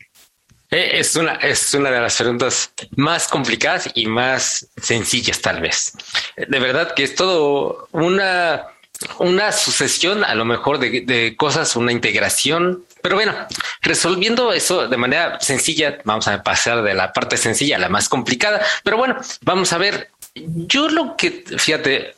[0.70, 5.94] Eh, es una, es una de las preguntas más complicadas y más sencillas, tal vez.
[6.36, 8.66] De verdad que es todo una,
[9.18, 13.34] una sucesión, a lo mejor, de, de cosas, una integración pero bueno,
[13.80, 18.06] resolviendo eso de manera sencilla, vamos a pasar de la parte sencilla a la más
[18.06, 18.60] complicada.
[18.84, 20.10] Pero bueno, vamos a ver.
[20.34, 22.14] Yo lo que, fíjate,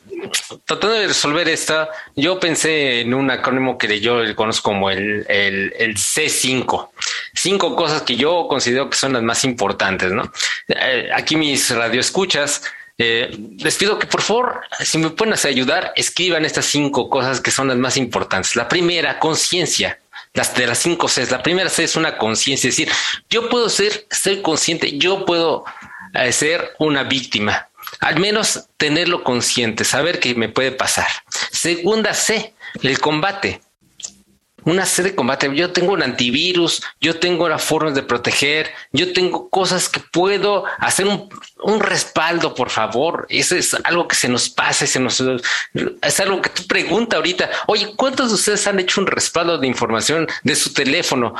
[0.65, 5.73] tratando de resolver esta, yo pensé en un acrónimo que yo conozco como el, el,
[5.79, 6.89] el, C5.
[7.35, 10.29] Cinco cosas que yo considero que son las más importantes, ¿no?
[10.67, 12.63] Eh, aquí mis radioescuchas,
[12.97, 17.49] eh, les pido que por favor, si me pueden ayudar, escriban estas cinco cosas que
[17.49, 18.57] son las más importantes.
[18.57, 20.00] La primera, conciencia
[20.33, 21.25] las de las cinco C.
[21.27, 22.93] La primera C es una conciencia, es decir,
[23.29, 25.65] yo puedo ser, estoy consciente, yo puedo
[26.13, 27.67] eh, ser una víctima.
[27.99, 31.07] Al menos tenerlo consciente, saber que me puede pasar.
[31.51, 33.61] Segunda C, el combate
[34.63, 35.53] una serie de combate.
[35.55, 40.65] Yo tengo un antivirus, yo tengo las formas de proteger, yo tengo cosas que puedo
[40.79, 41.29] hacer un,
[41.63, 43.25] un, respaldo, por favor.
[43.29, 45.23] Eso es algo que se nos pasa, se nos,
[46.01, 47.49] es algo que tú preguntas ahorita.
[47.67, 51.33] Oye, ¿cuántos de ustedes han hecho un respaldo de información de su teléfono?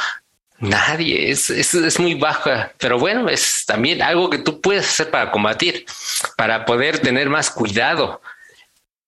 [0.60, 5.10] Nadie, es, es, es, muy baja, pero bueno, es también algo que tú puedes hacer
[5.10, 5.86] para combatir,
[6.38, 8.22] para poder tener más cuidado.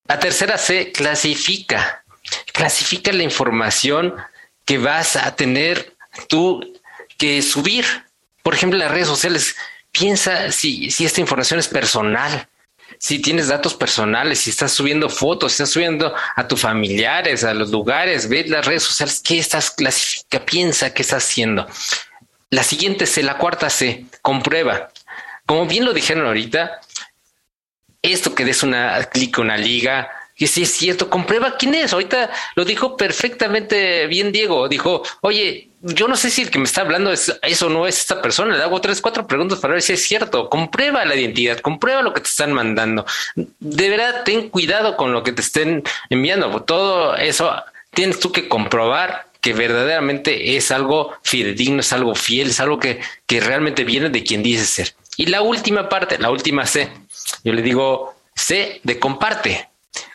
[0.07, 2.02] La tercera C, clasifica
[2.51, 4.15] clasifica la información
[4.65, 5.95] que vas a tener
[6.27, 6.79] tú
[7.17, 7.85] que subir.
[8.41, 9.55] Por ejemplo, las redes sociales,
[9.91, 12.47] piensa si, si esta información es personal,
[12.97, 17.53] si tienes datos personales, si estás subiendo fotos, si estás subiendo a tus familiares, a
[17.53, 20.45] los lugares, ve las redes sociales, ¿qué estás clasifica?
[20.45, 21.67] Piensa qué estás haciendo.
[22.49, 24.91] La siguiente C, la cuarta C, comprueba.
[25.45, 26.79] Como bien lo dijeron ahorita,
[28.01, 30.09] esto que des una clic, una liga,
[30.43, 31.93] que si es cierto, comprueba quién es.
[31.93, 34.67] Ahorita lo dijo perfectamente bien Diego.
[34.67, 37.97] Dijo, oye, yo no sé si el que me está hablando es eso no es
[37.97, 38.57] esta persona.
[38.57, 40.49] Le hago tres, cuatro preguntas para ver si es cierto.
[40.49, 43.05] Comprueba la identidad, comprueba lo que te están mandando.
[43.37, 46.61] De verdad, ten cuidado con lo que te estén enviando.
[46.63, 47.55] Todo eso
[47.93, 52.99] tienes tú que comprobar que verdaderamente es algo fidedigno, es algo fiel, es algo que,
[53.27, 54.93] que realmente viene de quien dice ser.
[55.15, 56.89] Y la última parte, la última C,
[57.45, 59.69] yo le digo C de comparte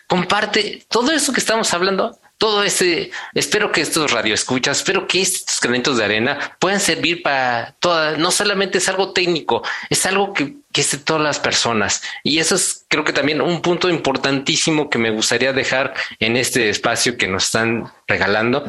[0.09, 5.61] comparte todo eso que estamos hablando, todo ese, espero que estos radioescuchas, espero que estos
[5.61, 10.55] granitos de arena puedan servir para todas, no solamente es algo técnico, es algo que,
[10.73, 12.01] que es de todas las personas.
[12.23, 16.69] Y eso es creo que también un punto importantísimo que me gustaría dejar en este
[16.69, 18.67] espacio que nos están regalando.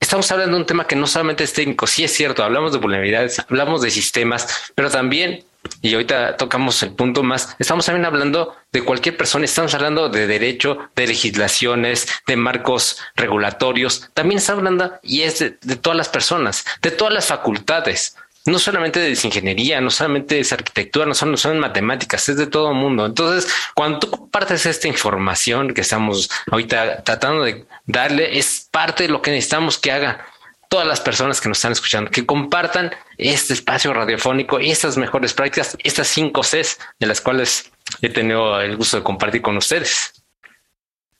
[0.00, 2.78] Estamos hablando de un tema que no solamente es técnico, sí es cierto, hablamos de
[2.78, 5.44] vulnerabilidades, hablamos de sistemas, pero también
[5.82, 10.26] y ahorita tocamos el punto más, estamos también hablando de cualquier persona, estamos hablando de
[10.26, 16.64] derecho, de legislaciones, de marcos regulatorios, también estamos hablando y es de, todas las personas,
[16.82, 21.58] de todas las facultades, no solamente de ingeniería, no solamente de arquitectura, no son, son
[21.58, 23.06] matemáticas, es de todo el mundo.
[23.06, 29.08] Entonces, cuando tú compartes esta información que estamos ahorita tratando de darle, es parte de
[29.08, 30.26] lo que necesitamos que haga
[30.74, 35.76] todas las personas que nos están escuchando, que compartan este espacio radiofónico estas mejores prácticas,
[35.84, 37.70] estas cinco Cs de las cuales
[38.02, 40.24] he tenido el gusto de compartir con ustedes.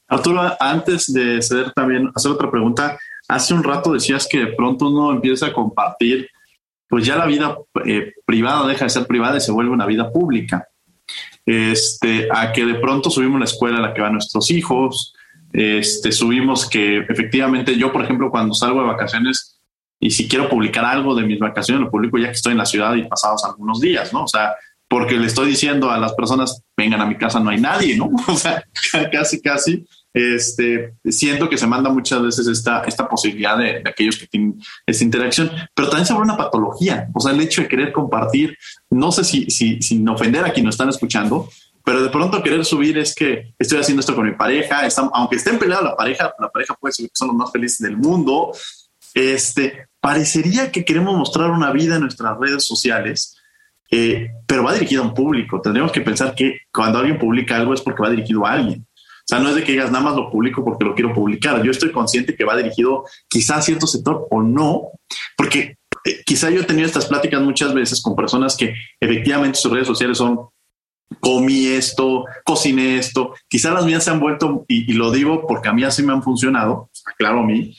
[0.08, 4.88] Arturo, antes de hacer también hacer otra pregunta, hace un rato decías que de pronto
[4.88, 6.28] uno empieza a compartir,
[6.88, 10.10] pues ya la vida eh, privada deja de ser privada y se vuelve una vida
[10.10, 10.66] pública.
[11.46, 15.14] Este, a que de pronto subimos la escuela a la que van nuestros hijos,
[15.54, 19.60] este, subimos que efectivamente yo, por ejemplo, cuando salgo de vacaciones
[20.00, 22.66] y si quiero publicar algo de mis vacaciones, lo publico ya que estoy en la
[22.66, 24.24] ciudad y pasados algunos días, ¿no?
[24.24, 24.56] O sea,
[24.88, 28.10] porque le estoy diciendo a las personas, vengan a mi casa, no hay nadie, ¿no?
[28.28, 28.64] O sea,
[29.12, 34.26] casi, casi, este, siento que se manda muchas veces esta, esta posibilidad de, aquellos que
[34.26, 37.92] tienen esta interacción, pero también se vuelve una patología, o sea, el hecho de querer
[37.92, 38.58] compartir,
[38.90, 41.48] no sé si, si sin ofender a quien nos están escuchando,
[41.84, 45.58] pero de pronto querer subir es que estoy haciendo esto con mi pareja, aunque estén
[45.58, 48.52] peleados la pareja, la pareja puede son los más felices del mundo,
[49.12, 53.36] este, parecería que queremos mostrar una vida en nuestras redes sociales,
[53.90, 55.60] eh, pero va dirigido a un público.
[55.60, 58.86] Tendríamos que pensar que cuando alguien publica algo es porque va dirigido a alguien.
[59.24, 61.62] O sea, no es de que digas nada más lo publico porque lo quiero publicar.
[61.62, 64.88] Yo estoy consciente que va dirigido quizá a cierto sector o no,
[65.36, 69.72] porque eh, quizá yo he tenido estas pláticas muchas veces con personas que efectivamente sus
[69.72, 70.48] redes sociales son
[71.20, 73.34] comí esto, cociné esto.
[73.48, 76.22] Quizá las mías se han vuelto, y, lo digo porque a mí así me han
[76.22, 77.76] funcionado, claro a mí,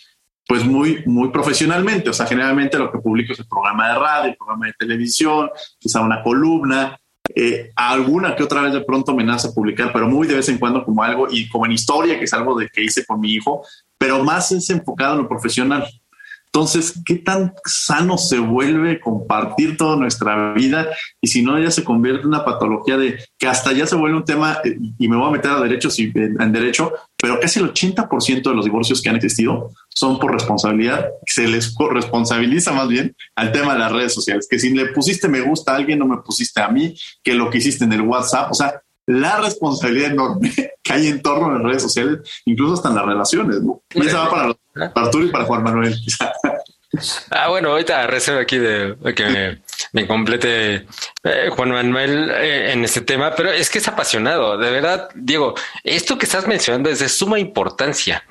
[0.48, 2.10] pues muy, muy profesionalmente.
[2.10, 5.50] O sea, generalmente lo que publico es el programa de radio, el programa de televisión,
[5.80, 7.00] quizá una columna,
[7.34, 10.60] eh, alguna que otra vez de pronto me nace publicar, pero muy de vez en
[10.60, 13.34] cuando como algo, y como en historia, que es algo de que hice con mi
[13.34, 13.64] hijo,
[13.98, 15.86] pero más es enfocado en lo profesional.
[16.56, 20.88] Entonces, ¿qué tan sano se vuelve compartir toda nuestra vida?
[21.20, 24.16] Y si no, ya se convierte en una patología de que hasta ya se vuelve
[24.16, 27.60] un tema, eh, y me voy a meter a derechos y en derecho, pero casi
[27.60, 32.88] el 80% de los divorcios que han existido son por responsabilidad, se les responsabiliza más
[32.88, 36.00] bien al tema de las redes sociales, que si le pusiste me gusta a alguien,
[36.00, 39.38] no me pusiste a mí, que lo que hiciste en el WhatsApp, o sea, la
[39.38, 40.52] responsabilidad enorme
[40.84, 43.82] que hay en torno a las redes sociales, incluso hasta en las relaciones, ¿no?
[43.94, 45.96] Y eso va para, para Arturo y para Juan Manuel.
[47.30, 49.60] Ah, bueno, ahorita reservo aquí de, que
[49.92, 50.88] me, complete
[51.24, 55.56] eh, Juan Manuel eh, en este tema, pero es que es apasionado, de verdad, Diego,
[55.84, 58.24] esto que estás mencionando es de suma importancia.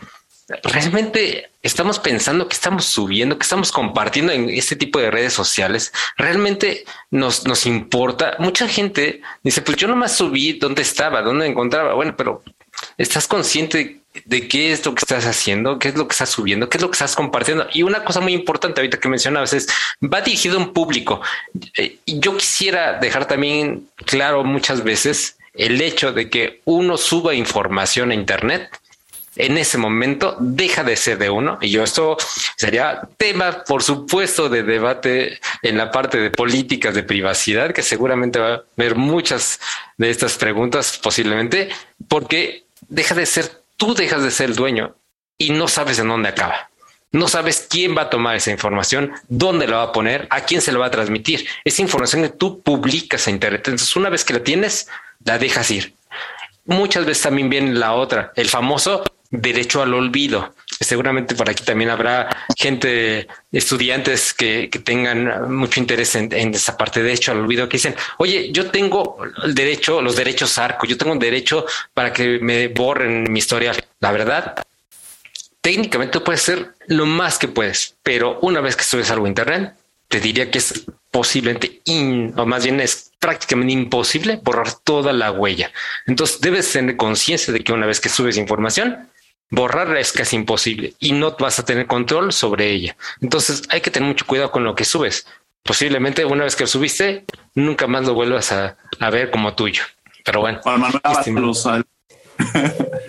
[0.63, 5.93] Realmente estamos pensando que estamos subiendo, que estamos compartiendo en este tipo de redes sociales.
[6.17, 8.37] Realmente nos, nos importa.
[8.39, 11.95] Mucha gente dice, pues yo nomás subí dónde estaba, dónde encontraba.
[11.95, 12.43] Bueno, pero
[12.99, 16.69] estás consciente de qué es lo que estás haciendo, qué es lo que estás subiendo,
[16.69, 17.67] qué es lo que estás compartiendo.
[17.73, 19.69] Y una cosa muy importante ahorita que mencionabas es,
[20.03, 21.21] va dirigido a un público.
[21.77, 28.11] Eh, yo quisiera dejar también claro muchas veces el hecho de que uno suba información
[28.11, 28.69] a Internet.
[29.37, 31.59] En ese momento deja de ser de uno.
[31.61, 32.17] Y yo esto
[32.57, 38.39] sería tema, por supuesto, de debate en la parte de políticas de privacidad, que seguramente
[38.39, 39.61] va a haber muchas
[39.97, 41.69] de estas preguntas posiblemente,
[42.09, 44.95] porque deja de ser tú dejas de ser el dueño
[45.39, 46.71] y no sabes en dónde acaba.
[47.13, 50.61] No sabes quién va a tomar esa información, dónde la va a poner, a quién
[50.61, 51.47] se la va a transmitir.
[51.65, 53.63] Esa información que tú publicas a Internet.
[53.67, 54.89] Entonces, una vez que la tienes,
[55.25, 55.95] la dejas ir.
[56.65, 60.55] Muchas veces también viene la otra, el famoso derecho al olvido.
[60.81, 67.07] Seguramente por aquí también habrá gente, estudiantes que, tengan mucho interés en, esa parte de
[67.07, 71.15] derecho al olvido, que dicen, oye, yo tengo el derecho, los derechos arco, yo tengo
[71.17, 73.83] derecho para que me borren mi historial.
[74.01, 74.65] La verdad,
[75.61, 79.75] técnicamente puedes hacer lo más que puedes, pero una vez que subes algo a internet,
[80.09, 81.81] te diría que es posiblemente,
[82.37, 85.73] o más bien es prácticamente imposible borrar toda la huella.
[86.07, 89.09] Entonces debes tener conciencia de que una vez que subes información,
[89.55, 92.97] borrarla es casi imposible y no vas a tener control sobre ella.
[93.21, 95.27] Entonces hay que tener mucho cuidado con lo que subes.
[95.63, 98.77] Posiblemente una vez que lo subiste, nunca más lo vuelvas a,
[99.11, 99.83] ver como tuyo.
[100.25, 100.61] Pero bueno.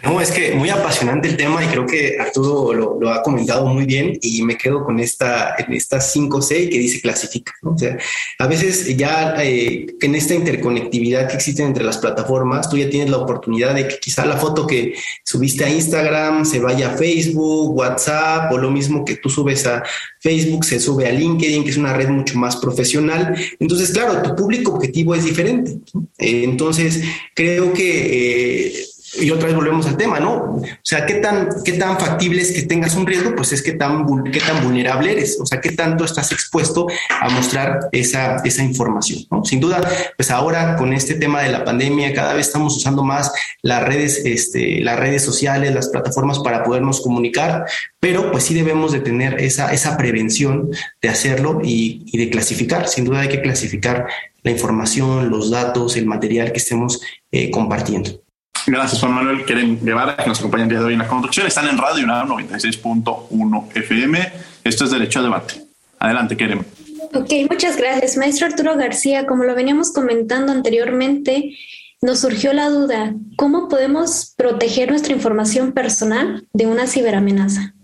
[0.04, 3.86] No, es que muy apasionante el tema y creo que Arturo lo, ha comentado muy
[3.86, 7.54] bien y me quedo con esta, en esta 5C que dice clasifica.
[7.63, 7.98] O sea,
[8.38, 13.10] a veces ya eh, en esta interconectividad que existe entre las plataformas, tú ya tienes
[13.10, 14.93] la oportunidad de que quizá la foto que
[15.24, 19.84] subiste a Instagram se vaya a Facebook, WhatsApp o lo mismo que tú subes a
[20.19, 23.36] Facebook se sube a LinkedIn, que es una red mucho más profesional.
[23.60, 25.80] Entonces, claro, tu público objetivo es diferente.
[26.19, 27.02] entonces,
[27.34, 28.67] creo que...
[28.67, 28.86] Eh,
[29.19, 30.34] y otra vez volvemos al tema, ¿no?
[30.34, 33.36] O sea, ¿qué tan, qué tan factible es que tengas un riesgo?
[33.36, 37.30] Pues es que tan, qué tan vulnerable eres, o sea, qué tanto estás expuesto a
[37.30, 39.43] mostrar esa, esa información, ¿no?
[39.45, 39.82] Sin duda,
[40.16, 44.22] pues ahora con este tema de la pandemia, cada vez estamos usando más las redes,
[44.26, 47.66] este, las redes sociales, las plataformas para podernos comunicar,
[47.99, 50.70] pero pues sí debemos de tener esa, esa prevención
[51.01, 52.88] de hacerlo y, de clasificar.
[52.88, 54.07] Sin duda hay que clasificar
[54.43, 57.01] la información, los datos, el material que estemos
[57.32, 58.24] eh, compartiendo.
[58.68, 61.45] Gracias, Juan Manuel Queren Guevara, que nos acompaña el día de hoy en la conducción.
[61.45, 64.34] Están en Radio UNAM 96.1 FM.
[64.63, 65.61] Esto es Derecho a Debate.
[65.99, 66.66] Adelante, Keren.
[67.13, 68.18] Ok, muchas gracias.
[68.18, 71.55] Maestro Arturo García, como lo veníamos comentando anteriormente,
[72.01, 77.76] nos surgió la duda, ¿cómo podemos proteger nuestra información personal de una ciberamenaza?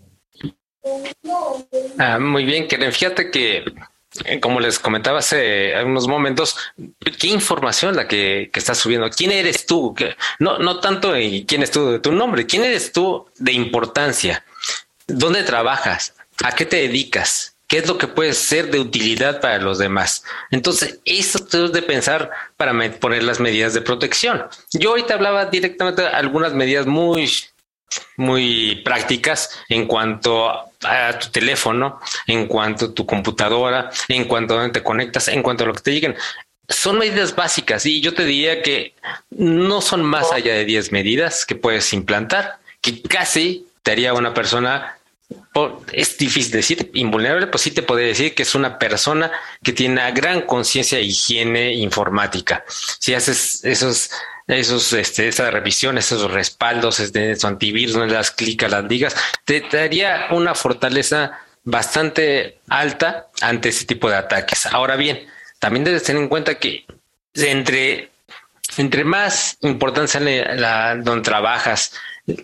[1.98, 2.92] Ah, muy bien, Keren.
[2.92, 3.64] Fíjate que
[4.42, 6.58] como les comentaba hace unos momentos,
[7.20, 9.10] ¿qué información la que, que estás subiendo?
[9.10, 9.96] ¿Quién eres tú?
[10.40, 14.44] No, no tanto en quién es tú tu nombre, ¿quién eres tú de importancia?
[15.08, 16.14] ¿Dónde trabajas?
[16.44, 17.56] ¿A qué te dedicas?
[17.68, 20.26] ¿Qué es lo que puede ser de utilidad para los demás?
[20.50, 24.44] Entonces, eso debes de pensar para poner las medidas de protección.
[24.74, 27.32] Yo ahorita hablaba directamente de algunas medidas muy
[28.18, 34.58] muy prácticas en cuanto a tu teléfono, en cuanto a tu computadora, en cuanto a
[34.58, 36.16] dónde te conectas, en cuanto a lo que te lleguen.
[36.68, 38.94] Son medidas básicas y yo te diría que
[39.30, 44.34] no son más allá de 10 medidas que puedes implantar, que casi te haría una
[44.34, 44.98] persona
[45.92, 49.32] es difícil decir invulnerable, pues sí te podría decir que es una persona
[49.64, 52.64] que tiene una gran conciencia de higiene informática.
[53.00, 54.12] Si haces esos
[54.48, 58.84] esos, este, esa revisión, esos respaldos, este, su antivirus, no le das clic a las
[58.84, 59.16] ligas,
[59.46, 64.66] te daría una fortaleza bastante alta ante ese tipo de ataques.
[64.66, 65.28] Ahora bien,
[65.60, 66.86] también debes tener en cuenta que
[67.36, 68.10] entre,
[68.78, 71.94] entre más importancia la, donde trabajas,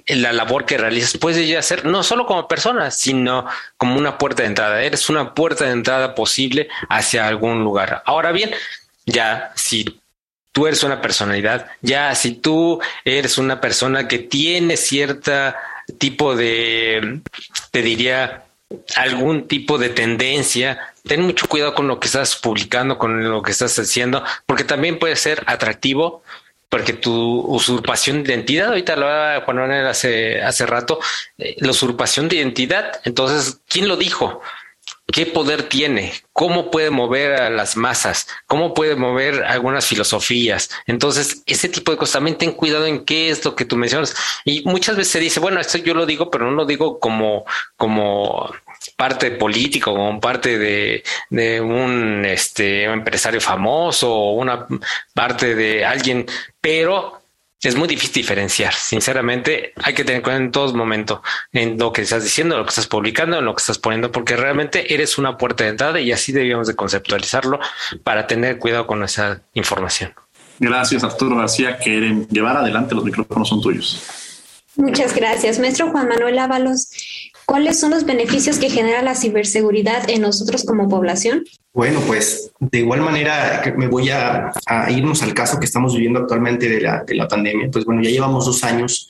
[0.07, 3.45] la labor que realizas, puedes ya ser no solo como persona, sino
[3.77, 4.81] como una puerta de entrada.
[4.81, 8.03] Eres una puerta de entrada posible hacia algún lugar.
[8.05, 8.51] Ahora bien,
[9.05, 9.99] ya si
[10.51, 15.55] tú eres una personalidad, ya si tú eres una persona que tiene cierta
[15.99, 17.21] tipo de,
[17.71, 18.43] te diría,
[18.95, 23.51] algún tipo de tendencia, ten mucho cuidado con lo que estás publicando, con lo que
[23.51, 26.23] estás haciendo, porque también puede ser atractivo,
[26.69, 30.99] porque tu usurpación de identidad, ahorita lo hablaba Juan Manuel hace, hace rato,
[31.37, 34.41] eh, la usurpación de identidad, entonces, ¿quién lo dijo?
[35.11, 40.69] qué poder tiene, cómo puede mover a las masas, cómo puede mover algunas filosofías.
[40.85, 44.15] Entonces, ese tipo de cosas, también ten cuidado en qué es lo que tú mencionas.
[44.43, 47.45] Y muchas veces se dice, bueno, esto yo lo digo, pero no lo digo como,
[47.77, 48.53] como
[48.95, 54.67] parte político, como parte de, de un este, empresario famoso o una
[55.13, 56.25] parte de alguien,
[56.61, 57.21] pero
[57.61, 58.73] es muy difícil diferenciar.
[58.73, 62.69] Sinceramente, hay que tener cuidado en todo momento en lo que estás diciendo, lo que
[62.69, 66.11] estás publicando, en lo que estás poniendo, porque realmente eres una puerta de entrada y
[66.11, 67.59] así debíamos de conceptualizarlo
[68.03, 70.13] para tener cuidado con esa información.
[70.59, 71.77] Gracias, Arturo García.
[71.77, 74.01] Quieren llevar adelante los micrófonos son tuyos.
[74.75, 76.89] Muchas gracias, maestro Juan Manuel Ábalos.
[77.47, 81.45] ¿Cuáles son los beneficios que genera la ciberseguridad en nosotros como población?
[81.73, 84.51] Bueno, pues de igual manera me voy a,
[84.89, 87.69] irnos al caso que estamos viviendo actualmente de la, de la pandemia.
[87.71, 89.07] Pues bueno, ya llevamos dos años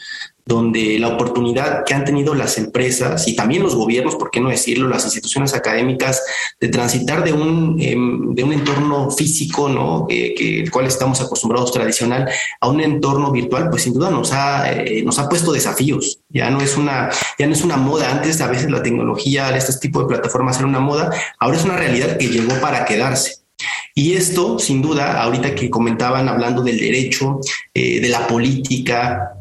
[0.48, 4.50] donde la oportunidad que han tenido las empresas y también los gobiernos, por qué no
[4.50, 6.24] decirlo, las instituciones académicas,
[6.60, 10.06] de transitar de un, em, de un entorno físico, ¿no?
[10.08, 12.30] que el cual estamos acostumbrados tradicional,
[12.62, 16.20] a un entorno virtual, pues sin duda nos ha, eh, nos ha puesto desafíos.
[16.30, 18.12] Ya no es una, ya no es una moda.
[18.12, 21.12] Antes a veces la tecnología, este tipo de plataformas era una moda.
[21.40, 23.40] Ahora es una realidad que llegó para quedarse.
[23.96, 27.40] Y esto, sin duda, ahorita que comentaban hablando del derecho,
[27.74, 29.37] eh, de la política,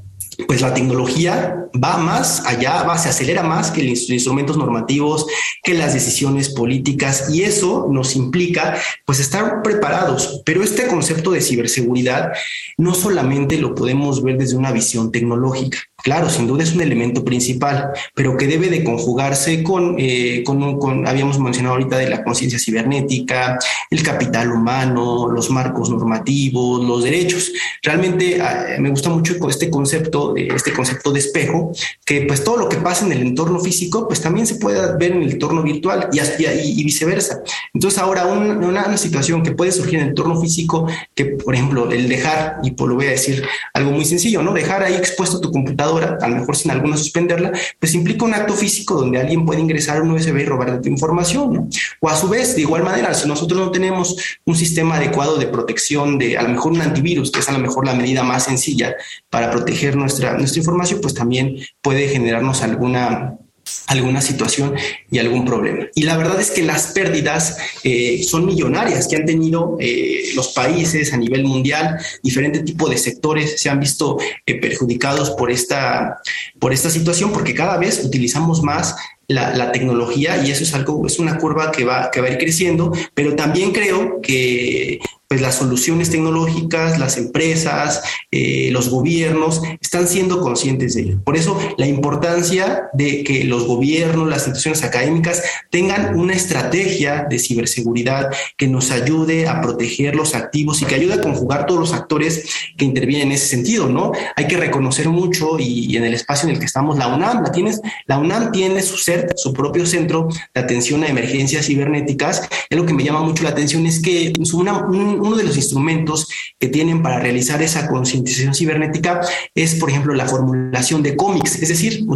[0.47, 5.27] pues la tecnología va más allá, va, se acelera más que los instrumentos normativos,
[5.63, 10.43] que las decisiones políticas y eso nos implica pues estar preparados.
[10.45, 12.33] Pero este concepto de ciberseguridad
[12.77, 15.79] no solamente lo podemos ver desde una visión tecnológica.
[16.07, 20.79] Claro, sin duda es un elemento principal, pero que debe de conjugarse con, eh, con,
[20.79, 23.59] con habíamos mencionado ahorita de la conciencia cibernética,
[23.91, 27.51] el capital humano, los marcos normativos, los derechos.
[27.83, 31.73] Realmente ah, me gusta mucho este concepto, este concepto de espejo,
[32.05, 35.11] que pues todo lo que pasa en el entorno físico, pues también se puede ver
[35.11, 37.43] en el entorno virtual y, y, y viceversa.
[37.75, 40.87] Entonces ahora una, una, situación que puede surgir en el entorno físico,
[41.17, 43.45] que por ejemplo el dejar, y por lo voy a decir
[43.75, 44.53] algo muy sencillo, ¿no?
[44.53, 48.35] Dejar ahí expuesto tu computador computadora, a lo mejor sin alguna suspenderla, pues implica un
[48.35, 51.69] acto físico donde alguien puede ingresar un USB y robar tu información, ¿no?
[52.01, 55.47] O a su vez, de igual manera, si nosotros no tenemos un sistema adecuado de
[55.47, 58.45] protección de a lo mejor un antivirus, que es a lo mejor la medida más
[58.45, 58.95] sencilla
[59.31, 63.39] para proteger nuestra, nuestra información, pues también puede generarnos alguna
[63.87, 64.75] alguna situación
[65.11, 65.87] y algún problema.
[65.95, 70.49] Y la verdad es que las pérdidas eh, son millonarias que han tenido eh, los
[70.49, 76.19] países a nivel mundial, diferente tipo de sectores se han visto eh, perjudicados por esta,
[76.59, 78.97] por esta situación porque cada vez utilizamos más
[79.29, 82.31] la, la, tecnología y eso es algo, es una curva que va, que va a
[82.31, 89.61] ir creciendo, pero también creo que pues las soluciones tecnológicas, las empresas, eh, los gobiernos
[89.81, 91.21] están siendo conscientes de ello.
[91.25, 97.39] Por eso la importancia de que los gobiernos, las instituciones académicas tengan una estrategia de
[97.39, 101.93] ciberseguridad que nos ayude a proteger los activos y que ayude a conjugar todos los
[101.93, 102.45] actores
[102.77, 104.13] que intervienen en ese sentido, ¿no?
[104.37, 107.53] Hay que reconocer mucho y, en el espacio en el que estamos, la UNAM, la
[107.53, 112.49] tienes, la UNAM tiene su CERT, su propio centro de atención a emergencias cibernéticas.
[112.71, 115.57] Y lo que me llama mucho la atención es que una, un, uno de los
[115.57, 119.21] instrumentos que tienen para realizar esa concientización cibernética
[119.55, 122.07] es, por ejemplo, la formulación de cómics, es decir,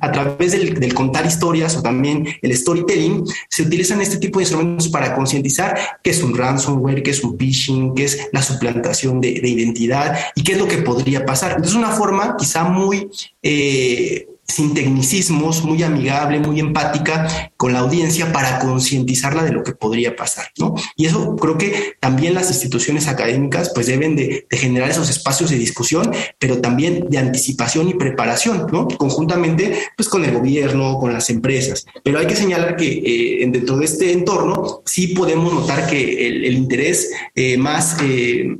[0.00, 4.88] a través del, contar historias o también el storytelling, se utilizan este tipo de instrumentos
[4.88, 9.44] para concientizar qué es un ransomware, qué es un phishing, qué es la suplantación de,
[9.44, 11.60] identidad y qué es lo que podría pasar.
[11.62, 13.10] Es una forma quizá muy...
[13.42, 19.72] Eh, sin tecnicismos, muy amigable, muy empática con la audiencia para concientizarla de lo que
[19.72, 20.74] podría pasar, ¿no?
[20.96, 25.56] Y eso creo que también las instituciones académicas pues deben de, generar esos espacios de
[25.56, 28.86] discusión, pero también de anticipación y preparación, ¿no?
[28.88, 31.86] Conjuntamente pues con el gobierno, con las empresas.
[32.02, 36.54] Pero hay que señalar que eh, dentro de este entorno sí podemos notar que el,
[36.54, 37.96] interés eh, más...
[38.02, 38.56] Eh,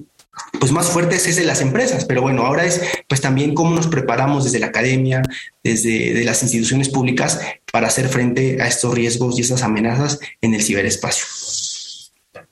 [0.58, 3.86] pues más fuertes es de las empresas, pero bueno, ahora es pues también cómo nos
[3.86, 5.22] preparamos desde la academia,
[5.62, 10.54] desde de las instituciones públicas para hacer frente a estos riesgos y estas amenazas en
[10.54, 11.26] el ciberespacio.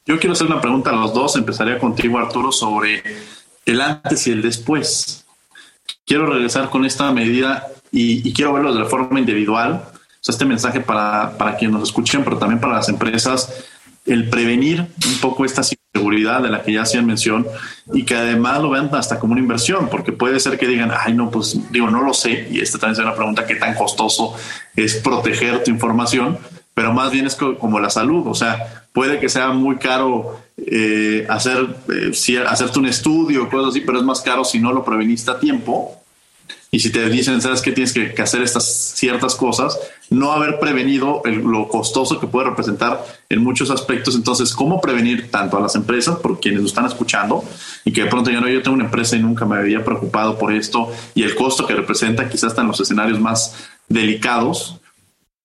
[0.05, 3.03] Yo quiero hacer una pregunta a los dos, empezaría contigo Arturo sobre
[3.65, 5.25] el antes y el después.
[6.05, 9.85] Quiero regresar con esta medida y, quiero verlo de forma individual,
[10.27, 13.53] este mensaje para, para quienes nos escuchen, pero también para las empresas,
[14.07, 15.63] el prevenir un poco esta
[15.93, 17.47] seguridad de la que ya hacían mención
[17.93, 21.13] y que además lo vean hasta como una inversión, porque puede ser que digan, ay,
[21.13, 24.35] no, pues digo, no lo sé, y esta también es una pregunta, ¿qué tan costoso
[24.75, 26.39] es proteger tu información?
[26.75, 31.27] Pero más bien es como la salud, o sea, puede que sea muy caro eh,
[31.29, 35.31] hacer, eh, hacerte un estudio, cosas así, pero es más caro si no lo preveniste
[35.31, 36.02] a tiempo
[36.75, 38.65] y si te dicen, sabes que tienes que, hacer estas
[38.97, 44.17] ciertas cosas, no haber prevenido lo costoso que puede representar en muchos aspectos.
[44.17, 47.45] Entonces, ¿cómo prevenir tanto a las empresas, por quienes lo están escuchando,
[47.85, 50.39] y que de pronto ya no, yo tengo una empresa y nunca me había preocupado
[50.39, 53.55] por esto, y el costo que representa quizás hasta en los escenarios más
[53.89, 54.81] delicados,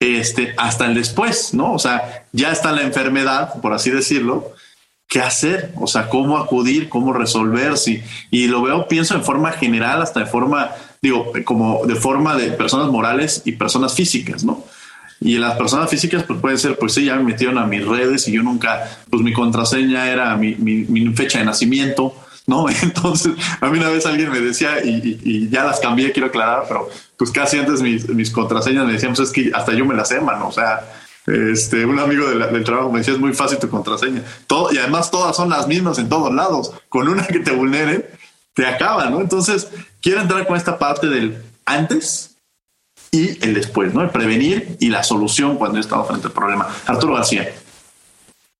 [0.00, 1.74] este, hasta el después, ¿no?
[1.74, 4.54] O sea, ya está la enfermedad, por así decirlo,
[5.08, 8.02] qué hacer, o sea, cómo acudir, cómo resolver, sí.
[8.30, 12.50] Y lo veo, pienso en forma general, hasta de forma digo, como de forma de
[12.50, 14.64] personas morales y personas físicas, ¿no?
[15.20, 18.28] Y las personas físicas, pues pueden ser, pues sí, ya me metieron a mis redes
[18.28, 22.14] y yo nunca, pues mi contraseña era mi, mi, fecha de nacimiento,
[22.46, 22.66] ¿no?
[22.82, 26.88] Entonces, a mí una vez alguien me decía, y, ya las cambié, quiero aclarar, pero
[27.16, 30.08] pues casi antes mis, mis contraseñas me decían, pues es que hasta yo me las
[30.08, 30.86] sé, mano, o sea,
[31.28, 34.22] este, un amigo del trabajo me decía, es muy fácil tu contraseña.
[34.46, 36.72] Todo, y además todas son las mismas en todos lados.
[36.88, 38.10] Con una que te vulnere,
[38.54, 39.20] te acaba, ¿no?
[39.20, 39.68] Entonces,
[40.00, 42.36] quiero entrar con esta parte del antes
[43.10, 44.02] y el después, ¿no?
[44.02, 46.68] El prevenir y la solución cuando he estado frente al problema.
[46.86, 47.52] Arturo García.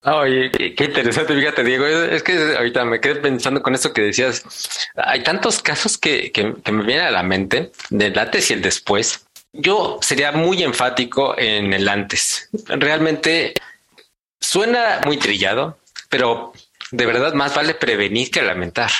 [0.04, 1.84] Oye, qué interesante, fíjate, Diego.
[1.84, 4.44] Es que ahorita me quedé pensando con esto que decías.
[4.94, 9.26] Hay tantos casos que, que, me vienen a la mente del antes y el después.
[9.52, 12.48] Yo sería muy enfático en el antes.
[12.66, 13.54] Realmente
[14.40, 15.78] suena muy trillado,
[16.08, 16.52] pero
[16.90, 18.90] de verdad más vale prevenir que lamentar.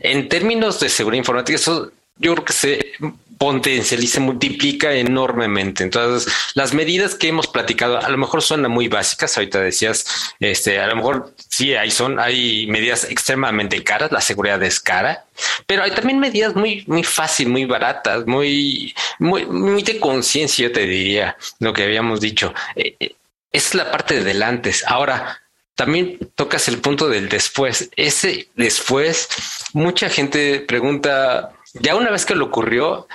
[0.00, 2.92] En términos de seguridad informática, eso yo creo que se
[3.38, 5.82] potencializa, se multiplica enormemente.
[5.82, 9.36] Entonces, las medidas que hemos platicado a lo mejor suenan muy básicas.
[9.36, 10.06] Ahorita decías,
[10.40, 14.10] este, a lo mejor sí, hay son, hay medidas extremadamente caras.
[14.10, 15.24] La seguridad es cara,
[15.66, 20.80] pero hay también medidas muy, muy fáciles, muy baratas, muy, muy, de conciencia, yo te
[20.80, 22.52] diría lo que habíamos dicho.
[22.74, 23.14] Eh, eh,
[23.52, 24.74] es la parte de delante.
[24.86, 25.40] Ahora,
[25.76, 27.88] también tocas el punto del después.
[27.94, 29.28] Ese después,
[29.72, 33.06] mucha gente pregunta, ya una vez que lo ocurrió,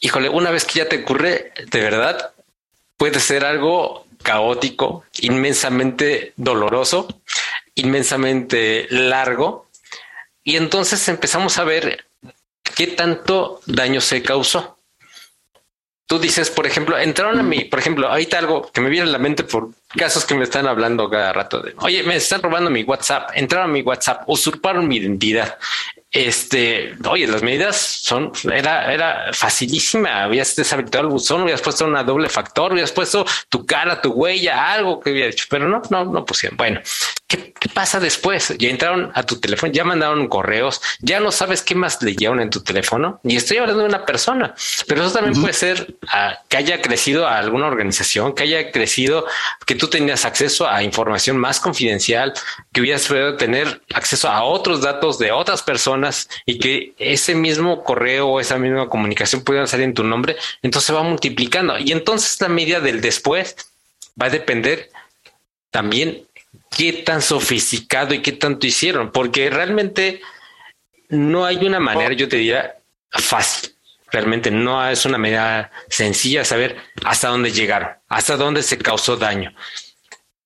[0.00, 2.32] híjole, una vez que ya te ocurre, de verdad,
[2.96, 7.08] puede ser algo caótico, inmensamente doloroso,
[7.74, 9.68] inmensamente largo.
[10.44, 12.04] Y entonces empezamos a ver
[12.74, 14.78] qué tanto daño se causó.
[16.06, 19.12] tú dices, por ejemplo, entraron a mí, por ejemplo, ahorita algo que me viene a
[19.12, 22.68] la mente por casos que me están hablando cada rato de, oye, me están robando
[22.68, 25.56] mi WhatsApp, entraron a mi WhatsApp, usurparon mi identidad.
[26.12, 30.24] Este, oye, las medidas son, era, era facilísima.
[30.24, 34.72] Habías deshabilitado el buzón, habías puesto una doble factor, habías puesto tu cara, tu huella,
[34.74, 36.58] algo que había hecho, pero no, no, no pusieron.
[36.58, 36.82] Bueno,
[37.26, 38.54] ¿qué, pasa después?
[38.58, 42.50] Ya entraron a tu teléfono, ya mandaron correos, ya no sabes qué más leyeron en
[42.50, 43.18] tu teléfono.
[43.24, 44.54] Y estoy hablando de una persona,
[44.86, 49.24] pero eso también puede ser ah, que haya crecido a alguna organización, que haya crecido,
[49.64, 52.34] que tú tenías acceso a información más confidencial,
[52.70, 56.01] que hubieras podido tener acceso a otros datos de otras personas
[56.46, 60.94] y que ese mismo correo o esa misma comunicación pueda salir en tu nombre, entonces
[60.94, 61.78] va multiplicando.
[61.78, 63.56] Y entonces la medida del después
[64.20, 64.90] va a depender
[65.70, 66.26] también
[66.70, 70.20] qué tan sofisticado y qué tanto hicieron, porque realmente
[71.08, 72.76] no hay una manera, yo te diría,
[73.10, 73.74] fácil.
[74.10, 79.54] Realmente no es una medida sencilla saber hasta dónde llegaron, hasta dónde se causó daño.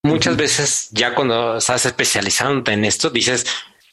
[0.03, 3.45] Muchas veces ya cuando estás especializándote en esto, dices,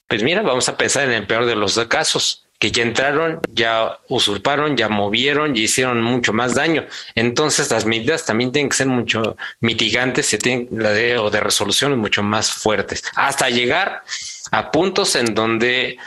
[0.08, 4.00] pues mira, vamos a pensar en el peor de los casos, que ya entraron, ya
[4.08, 6.86] usurparon, ya movieron y hicieron mucho más daño.
[7.14, 11.98] Entonces las medidas también tienen que ser mucho mitigantes se tienen, de, o de resolución
[12.00, 14.04] mucho más fuertes, hasta llegar
[14.52, 15.98] a puntos en donde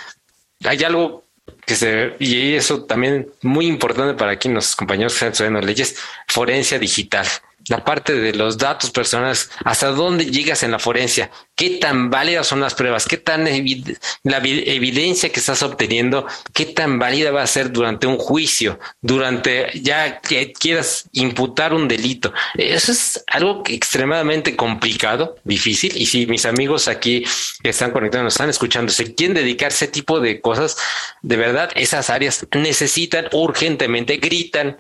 [0.65, 1.25] hay algo
[1.67, 5.99] que se, y eso también muy importante para aquí los compañeros que están estudiando leyes,
[6.27, 7.27] forencia digital
[7.69, 12.47] la parte de los datos personales, hasta dónde llegas en la forencia, qué tan válidas
[12.47, 17.47] son las pruebas, qué tan la evidencia que estás obteniendo, qué tan válida va a
[17.47, 22.33] ser durante un juicio, durante ya que quieras imputar un delito.
[22.55, 25.97] Eso es algo extremadamente complicado, difícil.
[25.97, 27.25] Y si mis amigos aquí
[27.63, 30.77] que están conectados, están escuchando, se quieren dedicar ese tipo de cosas,
[31.23, 34.79] de verdad, esas áreas necesitan urgentemente, gritan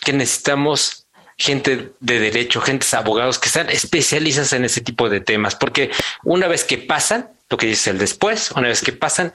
[0.00, 1.07] que necesitamos
[1.38, 5.90] gente de derecho, gentes abogados que sean especialistas en ese tipo de temas, porque
[6.24, 9.32] una vez que pasan, lo que dice el después, una vez que pasan,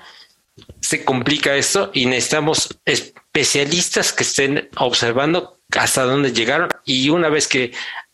[0.82, 7.48] se complica esto y necesitamos especialistas que estén observando hasta dónde llegaron y una vez
[7.48, 7.72] que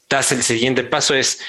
[0.08, 1.40] das el siguiente paso es,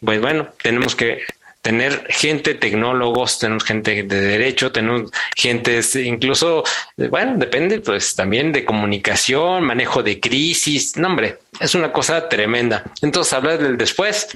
[0.00, 1.22] pues bueno, tenemos que
[1.68, 6.64] tener gente, tecnólogos, tenemos gente de derecho, tenemos gente incluso,
[6.96, 12.84] bueno, depende pues también de comunicación, manejo de crisis, no hombre, es una cosa tremenda.
[13.02, 14.28] Entonces hablar del después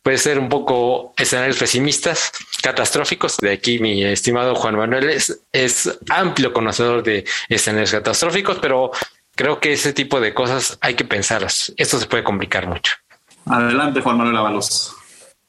[0.00, 2.30] puede ser un poco escenarios pesimistas,
[2.62, 3.38] catastróficos.
[3.38, 8.92] De aquí mi estimado Juan Manuel es, es amplio conocedor de escenarios catastróficos, pero
[9.34, 11.72] creo que ese tipo de cosas hay que pensarlas.
[11.76, 12.94] Esto se puede complicar mucho.
[13.46, 14.94] Adelante, Juan Manuel Avalos.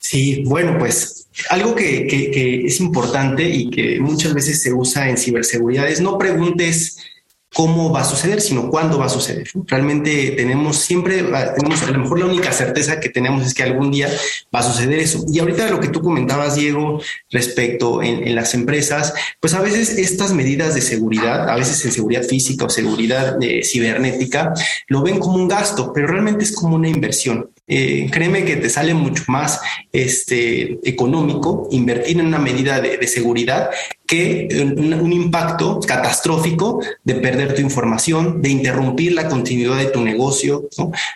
[0.02, 5.18] Sí, bueno, pues algo que, que, es importante y que muchas veces se usa en
[5.18, 6.97] ciberseguridad es no preguntes
[7.54, 9.47] cómo va a suceder, sino cuándo va a suceder.
[9.68, 11.24] Realmente tenemos siempre,
[11.56, 14.10] tenemos a lo mejor la única certeza que tenemos es que algún día
[14.54, 15.24] va a suceder eso.
[15.32, 20.34] Y ahorita lo que tú comentabas, Diego, respecto en, las empresas, pues a veces estas
[20.34, 24.54] medidas de seguridad, a veces en seguridad física o seguridad eh, cibernética,
[24.88, 27.49] lo ven como un gasto, pero realmente es como una inversión.
[27.68, 29.62] Eh, créeme que te sale mucho más
[29.93, 33.70] este, económico invertir en una medida de, seguridad
[34.05, 40.68] que un, impacto catastrófico de perder tu información, de interrumpir la continuidad de tu negocio,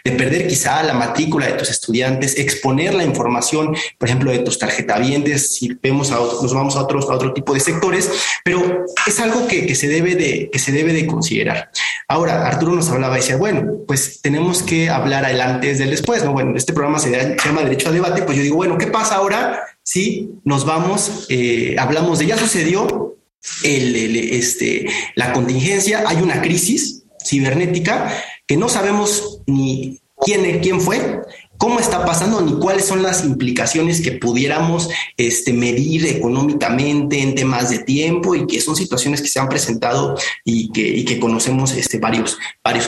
[0.04, 4.58] de perder quizá la matrícula de tus estudiantes, exponer la información, por ejemplo, de tus
[4.58, 8.10] tarjetavientes, si vemos a nos vamos a otros a otro tipo de sectores,
[8.46, 11.72] pero es algo que, se debe de que se debe de considerar.
[12.08, 16.24] Ahora, Arturo nos hablaba y decía, bueno, pues tenemos que hablar el antes del después,
[16.24, 16.35] ¿no?
[16.36, 19.64] Bueno, este programa se llama Derecho a Debate, pues yo digo, bueno, ¿qué pasa ahora
[19.84, 23.16] si nos vamos, eh, hablamos de ya sucedió
[23.64, 23.96] el,
[24.34, 28.14] este, la contingencia, hay una crisis cibernética
[28.46, 31.22] que no sabemos ni quién, quién fue,
[31.58, 37.70] cómo está pasando ni cuáles son las implicaciones que pudiéramos este, medir económicamente en temas
[37.70, 42.38] de tiempo y que son situaciones que se han presentado y que, conocemos este, varios,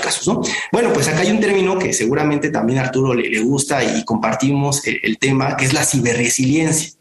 [0.02, 0.28] casos.
[0.28, 0.42] ¿no?
[0.72, 4.82] Bueno, pues acá hay un término que seguramente también a Arturo le, gusta y compartimos
[4.86, 6.97] el tema, que es la ciberresiliencia.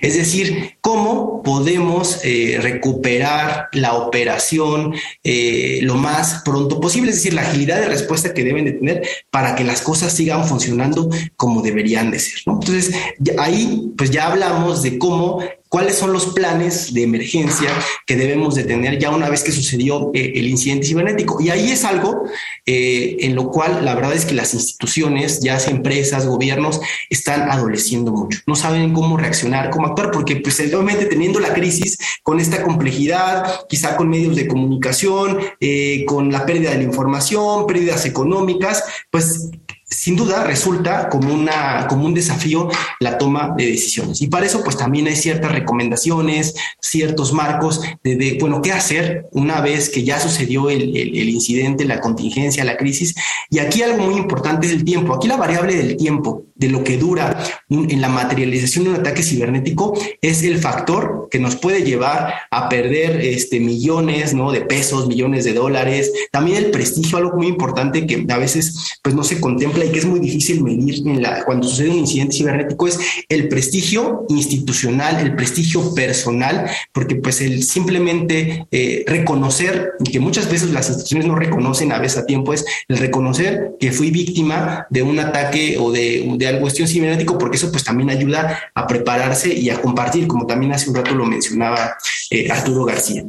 [0.00, 7.34] Es decir, cómo podemos eh, recuperar la operación eh, lo más pronto posible, es decir,
[7.34, 11.62] la agilidad de respuesta que deben de tener para que las cosas sigan funcionando como
[11.62, 12.40] deberían de ser.
[12.46, 12.92] Entonces,
[13.38, 17.70] ahí pues ya hablamos de cómo cuáles son los planes de emergencia
[18.06, 21.40] que debemos de tener ya una vez que sucedió eh, el incidente cibernético.
[21.40, 22.24] Y ahí es algo
[22.64, 27.50] eh, en lo cual la verdad es que las instituciones, ya sea empresas, gobiernos, están
[27.50, 28.40] adoleciendo mucho.
[28.46, 33.66] No saben cómo reaccionar, cómo actuar, porque pues obviamente teniendo la crisis con esta complejidad,
[33.68, 39.50] quizá con medios de comunicación, eh, con la pérdida de la información, pérdidas económicas, pues
[39.88, 42.68] sin duda resulta como, una, como un desafío
[42.98, 44.20] la toma de decisiones.
[44.20, 49.60] Y para eso, pues también hay ciertas recomendaciones, ciertos marcos de, bueno, qué hacer una
[49.60, 53.14] vez que ya sucedió el, el, incidente, la contingencia, la crisis.
[53.48, 55.14] Y aquí algo muy importante es el tiempo.
[55.14, 59.22] Aquí la variable del tiempo, de lo que dura en la materialización de un ataque
[59.22, 64.50] cibernético, es el factor que nos puede llevar a perder este, millones ¿no?
[64.50, 66.12] de pesos, millones de dólares.
[66.32, 69.98] También el prestigio, algo muy importante que a veces pues, no se contempla y que
[69.98, 71.02] es muy difícil medir
[71.44, 72.98] cuando sucede un incidente cibernético es
[73.28, 80.70] el prestigio institucional, el prestigio personal, porque pues el simplemente eh, reconocer, que muchas veces
[80.70, 85.02] las instituciones no reconocen a veces a tiempo, es el reconocer que fui víctima de
[85.02, 89.54] un ataque o de, de algo cuestión cibernético, porque eso pues también ayuda a prepararse
[89.54, 91.96] y a compartir, como también hace un rato lo mencionaba
[92.30, 93.24] eh, Arturo García.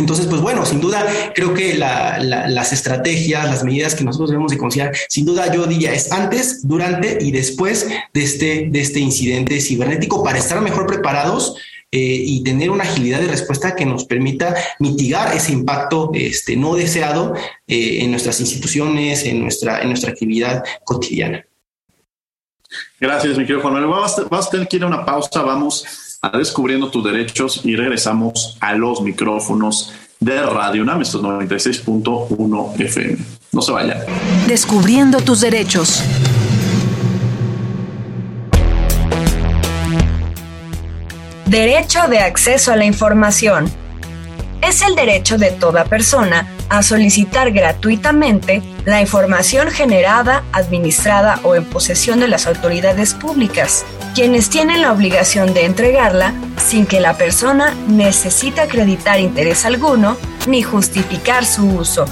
[0.00, 4.58] Entonces, pues bueno, sin duda, creo que las estrategias, las medidas que nosotros debemos de
[4.58, 9.60] considerar, sin duda yo diría es antes, durante y después de este, de este incidente
[9.60, 11.56] cibernético para estar mejor preparados
[11.92, 16.76] eh, y tener una agilidad de respuesta que nos permita mitigar ese impacto este, no
[16.76, 17.34] deseado
[17.66, 21.44] eh, en nuestras instituciones, en nuestra, en nuestra actividad cotidiana.
[22.98, 23.90] Gracias, mi querido Juan Manuel.
[24.30, 25.42] Vamos, a tener que ir a una pausa.
[25.42, 25.84] Vamos
[26.22, 33.16] a Descubriendo tus Derechos y regresamos a los micrófonos de Radio UNAM, estos 96.1 FM.
[33.52, 33.98] No se vayan.
[34.46, 36.02] Descubriendo tus derechos.
[41.46, 43.70] Derecho de acceso a la información.
[44.60, 51.64] Es el derecho de toda persona a solicitar gratuitamente la información generada, administrada o en
[51.64, 57.74] posesión de las autoridades públicas, quienes tienen la obligación de entregarla sin que la persona
[57.88, 60.16] necesite acreditar interés alguno
[60.46, 62.06] ni justificar su uso.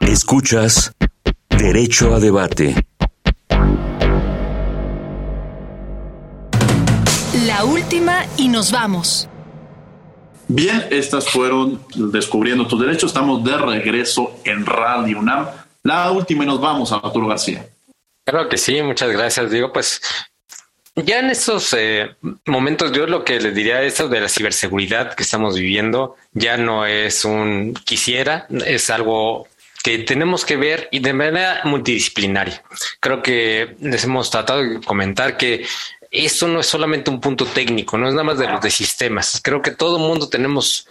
[0.00, 0.92] Escuchas
[1.48, 2.74] Derecho a Debate.
[7.94, 9.28] Última y nos vamos.
[10.48, 13.10] Bien, estas fueron Descubriendo tus derechos.
[13.10, 15.46] Estamos de regreso en Radio UNAM.
[15.84, 17.64] La última y nos vamos a Arturo García.
[18.24, 19.48] Claro que sí, muchas gracias.
[19.48, 20.00] Digo, pues
[20.96, 22.16] ya en estos eh,
[22.46, 26.86] momentos, yo lo que les diría esto de la ciberseguridad que estamos viviendo ya no
[26.86, 29.46] es un quisiera, es algo
[29.84, 32.62] que tenemos que ver y de manera multidisciplinaria.
[33.00, 35.66] Creo que les hemos tratado de comentar que
[36.14, 39.40] esto no es solamente un punto técnico, no es nada más de los de sistemas.
[39.42, 40.86] Creo que todo el mundo tenemos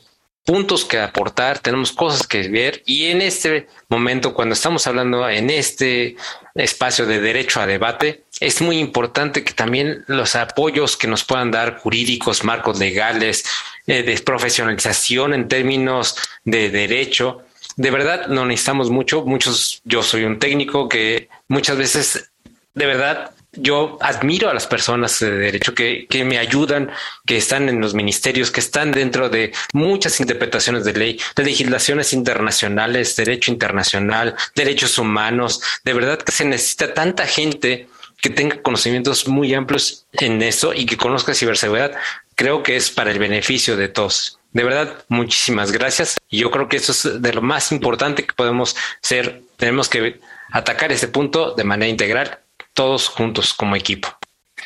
[0.46, 5.50] puntos que aportar, tenemos cosas que ver y en este momento, cuando estamos hablando en
[5.50, 6.18] este
[6.56, 11.52] espacio de derecho a debate, es muy importante que también los apoyos que nos puedan
[11.52, 13.46] dar jurídicos, marcos legales,
[13.88, 17.46] eh, de profesionalización en términos de derecho,
[17.76, 19.24] de verdad no necesitamos mucho.
[19.24, 22.32] Muchos, yo soy un técnico que muchas veces
[22.74, 26.90] de verdad yo admiro a las personas de derecho que, que, me ayudan,
[27.26, 32.14] que están en los ministerios, que están dentro de muchas interpretaciones de ley, de legislaciones
[32.14, 35.62] internacionales, derecho internacional, derechos humanos.
[35.84, 37.88] De verdad que se necesita tanta gente
[38.22, 41.94] que tenga conocimientos muy amplios en eso y que conozca ciberseguridad.
[42.36, 44.40] Creo que es para el beneficio de todos.
[44.52, 46.20] De verdad, muchísimas gracias.
[46.30, 49.42] Yo creo que eso es de lo más importante que podemos ser.
[49.58, 50.20] Tenemos que
[50.52, 52.40] atacar ese punto de manera integral
[52.74, 54.10] todos juntos como equipo.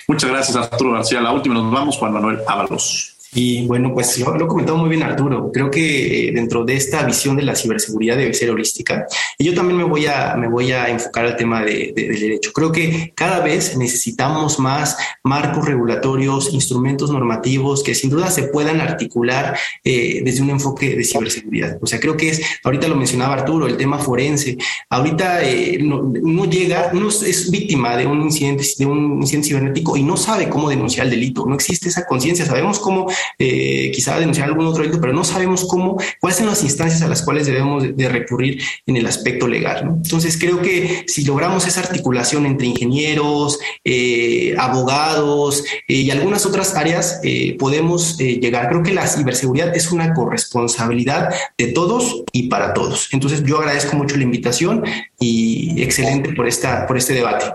[0.08, 1.22] Muchas gracias, Arturo García.
[1.22, 3.17] La última nos vamos, Juan Manuel Ábalos.
[3.40, 5.52] Y bueno, pues lo, ha comentado muy bien Arturo.
[5.54, 9.06] Creo que eh, dentro de esta visión de la ciberseguridad debe ser holística.
[9.38, 12.52] Y yo también me voy a, me voy a enfocar al tema de, del derecho.
[12.52, 18.82] Creo que cada vez necesitamos más marcos regulatorios, instrumentos normativos que sin duda se puedan
[18.82, 21.78] articular eh, desde un enfoque de ciberseguridad.
[21.80, 24.58] O sea, creo que es, ahorita lo mencionaba Arturo, el tema forense.
[24.90, 30.02] Ahorita eh, uno llega, uno es víctima de un incidente, de un incidente cibernético y
[30.02, 31.46] no sabe cómo denunciar el delito.
[31.46, 32.44] No existe esa conciencia.
[32.44, 33.06] Sabemos cómo
[33.40, 37.08] eh, quizá denunciar algún otro delito, pero no sabemos cómo, cuáles son las instancias a
[37.08, 39.84] las cuales debemos de, recurrir en el aspecto legal.
[40.04, 47.20] Entonces, creo que si logramos esa articulación entre ingenieros, eh, abogados y algunas otras áreas,
[47.60, 48.70] podemos llegar.
[48.70, 53.10] Creo que la ciberseguridad es una corresponsabilidad de todos y para todos.
[53.12, 54.84] Entonces, yo agradezco mucho la invitación
[55.20, 57.46] y excelente por, esta, por este debate.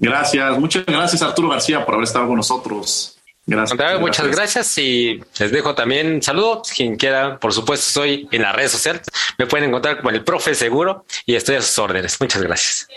[0.00, 3.18] Gracias, muchas gracias Arturo García por haber estado con nosotros.
[3.44, 4.00] Gracias.
[4.00, 6.62] Muchas gracias y les dejo también un saludo.
[6.74, 9.02] Quien quiera, por supuesto, estoy en las redes sociales.
[9.36, 12.20] Me pueden encontrar como el profe seguro y estoy a sus órdenes.
[12.20, 12.88] Muchas gracias.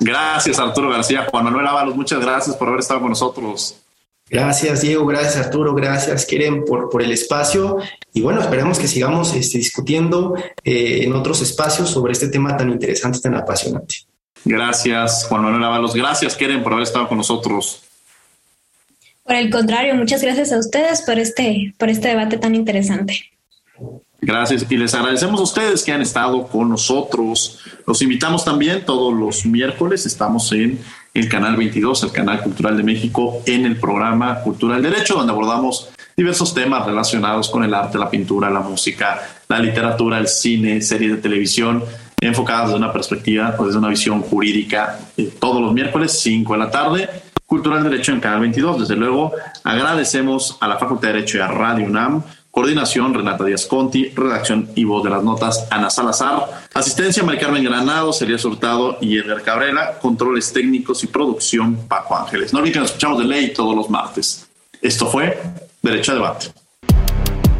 [0.00, 1.26] Gracias, Arturo García.
[1.30, 3.76] Juan Manuel Ábalos, muchas gracias por haber estado con nosotros.
[4.28, 5.04] Gracias, Diego.
[5.04, 5.74] Gracias, Arturo.
[5.74, 7.76] Gracias, Keren, por, por el espacio.
[8.14, 10.34] Y bueno, esperamos que sigamos este, discutiendo
[10.64, 13.96] eh, en otros espacios sobre este tema tan interesante, tan apasionante.
[14.44, 15.94] Gracias, Juan Manuel Ábalos.
[15.94, 17.82] Gracias, Keren, por haber estado con nosotros.
[19.24, 23.32] Por el contrario, muchas gracias a ustedes por este, por este debate tan interesante.
[24.20, 27.58] Gracias y les agradecemos a ustedes que han estado con nosotros.
[27.86, 30.78] Los invitamos también todos los miércoles, estamos en
[31.14, 35.32] el canal 22, el canal cultural de México, en el programa Cultura del Derecho, donde
[35.32, 40.80] abordamos diversos temas relacionados con el arte, la pintura, la música, la literatura, el cine,
[40.80, 41.82] series de televisión,
[42.20, 46.58] enfocadas desde una perspectiva o desde una visión jurídica, eh, todos los miércoles, 5 de
[46.58, 47.08] la tarde.
[47.52, 48.80] Cultural Derecho en Canal 22.
[48.80, 49.30] Desde luego,
[49.62, 54.08] agradecemos a la Facultad de Derecho y a Radio UNAM Coordinación, Renata Díaz Conti.
[54.08, 56.62] Redacción y voz de las notas, Ana Salazar.
[56.72, 59.98] Asistencia, Mari Carmen Granado, Celia Hurtado y Edgar Cabrera.
[60.00, 62.54] Controles técnicos y producción, Paco Ángeles.
[62.54, 64.48] No olviden que nos escuchamos de ley todos los martes.
[64.80, 65.38] Esto fue
[65.82, 66.46] Derecho a Debate.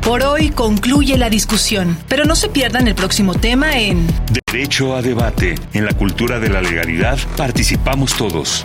[0.00, 4.06] Por hoy concluye la discusión, pero no se pierdan el próximo tema en
[4.50, 5.56] Derecho a Debate.
[5.74, 8.64] En la cultura de la legalidad participamos todos.